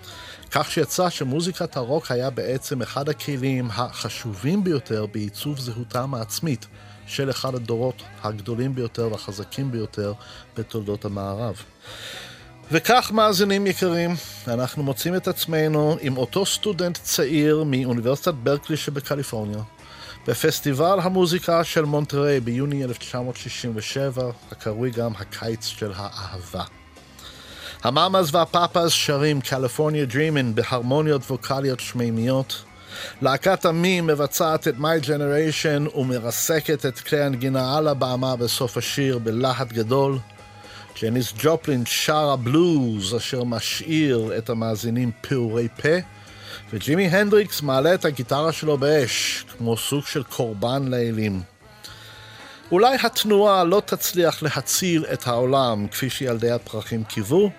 כך 0.51 0.71
שיצא 0.71 1.09
שמוזיקת 1.09 1.77
הרוק 1.77 2.11
היה 2.11 2.29
בעצם 2.29 2.81
אחד 2.81 3.09
הכלים 3.09 3.67
החשובים 3.71 4.63
ביותר 4.63 5.05
בעיצוב 5.05 5.59
זהותם 5.59 6.13
העצמית 6.13 6.67
של 7.07 7.29
אחד 7.29 7.55
הדורות 7.55 8.01
הגדולים 8.23 8.75
ביותר 8.75 9.09
והחזקים 9.11 9.71
ביותר 9.71 10.13
בתולדות 10.57 11.05
המערב. 11.05 11.63
וכך, 12.73 13.11
מאזינים 13.13 13.67
יקרים, 13.67 14.15
אנחנו 14.47 14.83
מוצאים 14.83 15.15
את 15.15 15.27
עצמנו 15.27 15.97
עם 16.01 16.17
אותו 16.17 16.45
סטודנט 16.45 16.97
צעיר 16.97 17.63
מאוניברסיטת 17.65 18.33
ברקלי 18.33 18.77
שבקליפורניה, 18.77 19.59
בפסטיבל 20.27 20.99
המוזיקה 21.01 21.63
של 21.63 21.85
מונטריי 21.85 22.39
ביוני 22.39 22.83
1967, 22.83 24.31
הקרוי 24.51 24.91
גם 24.91 25.11
הקיץ 25.19 25.65
של 25.65 25.91
האהבה. 25.95 26.63
המאמאז 27.83 28.35
והפאפאז 28.35 28.91
שרים 28.91 29.41
קליפורניה 29.41 30.05
דרימין 30.05 30.55
בהרמוניות 30.55 31.21
ווקאליות 31.29 31.79
שמימיות. 31.79 32.63
להקת 33.21 33.65
עמי 33.65 34.01
מבצעת 34.01 34.67
את 34.67 34.75
My 34.77 35.05
Generation 35.05 35.97
ומרסקת 35.97 36.85
את 36.85 36.99
כלי 36.99 37.23
הנגינה 37.23 37.77
על 37.77 37.87
הבמה 37.87 38.35
בסוף 38.35 38.77
השיר 38.77 39.17
בלהט 39.17 39.71
גדול. 39.73 40.17
ג'ניס 41.01 41.33
ג'ופלין 41.37 41.83
שרה 41.85 42.35
בלוז 42.35 43.15
אשר 43.15 43.43
משאיר 43.43 44.31
את 44.37 44.49
המאזינים 44.49 45.11
פעורי 45.21 45.67
פה, 45.81 45.97
וג'ימי 46.73 47.07
הנדריקס 47.07 47.61
מעלה 47.61 47.93
את 47.93 48.05
הגיטרה 48.05 48.51
שלו 48.51 48.77
באש, 48.77 49.45
כמו 49.57 49.77
סוג 49.77 50.05
של 50.05 50.23
קורבן 50.23 50.87
לאלים. 50.87 51.41
אולי 52.71 52.97
התנועה 53.03 53.63
לא 53.63 53.81
תצליח 53.85 54.43
להציל 54.43 55.05
את 55.13 55.27
העולם 55.27 55.87
כפי 55.87 56.09
שילדי 56.09 56.51
הפרחים 56.51 57.03
קיוו, 57.03 57.51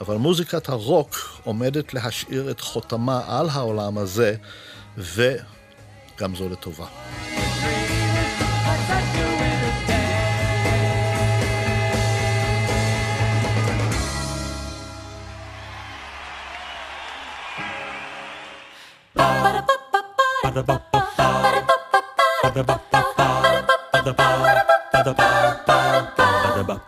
אבל 0.00 0.16
מוזיקת 0.16 0.68
הרוק 0.68 1.40
עומדת 1.44 1.94
להשאיר 1.94 2.50
את 2.50 2.60
חותמה 2.60 3.20
על 3.26 3.48
העולם 3.48 3.98
הזה, 3.98 4.34
וגם 4.98 6.36
זו 6.36 6.48
לטובה. 6.48 6.86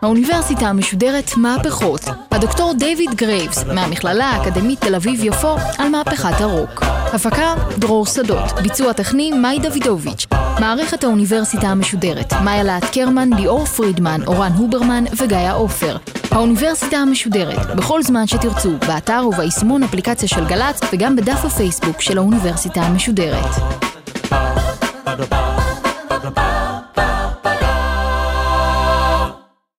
האוניברסיטה 0.01 0.67
המשודרת 0.67 1.31
מהפכות, 1.37 2.01
הדוקטור 2.31 2.73
דיוויד 2.73 3.15
גרייבס 3.15 3.63
מהמכללה 3.63 4.25
האקדמית 4.25 4.81
תל 4.81 4.95
אביב-יפו 4.95 5.55
על 5.77 5.89
מהפכת 5.89 6.41
הרוק. 6.41 6.83
הפקה 7.13 7.53
דרור 7.77 8.05
שדות, 8.05 8.51
ביצוע 8.63 8.93
טכני 8.93 9.31
מאי 9.31 9.59
דוידוביץ', 9.59 10.25
מערכת 10.59 11.03
האוניברסיטה 11.03 11.67
המשודרת, 11.67 12.33
מאיה 12.43 12.63
להט 12.63 12.85
קרמן, 12.93 13.33
ליאור 13.33 13.65
פרידמן, 13.65 14.21
אורן 14.27 14.51
הוברמן 14.51 15.03
וגיא 15.17 15.51
עופר. 15.53 15.97
האוניברסיטה 16.35 16.97
המשודרת, 16.97 17.75
בכל 17.75 18.03
זמן 18.03 18.27
שתרצו, 18.27 18.77
באתר 18.87 19.27
וביישומון 19.27 19.83
אפליקציה 19.83 20.27
של 20.27 20.45
גל"צ 20.45 20.79
וגם 20.93 21.15
בדף 21.15 21.45
הפייסבוק 21.45 22.01
של 22.01 22.17
האוניברסיטה 22.17 22.81
המשודרת. 22.81 23.45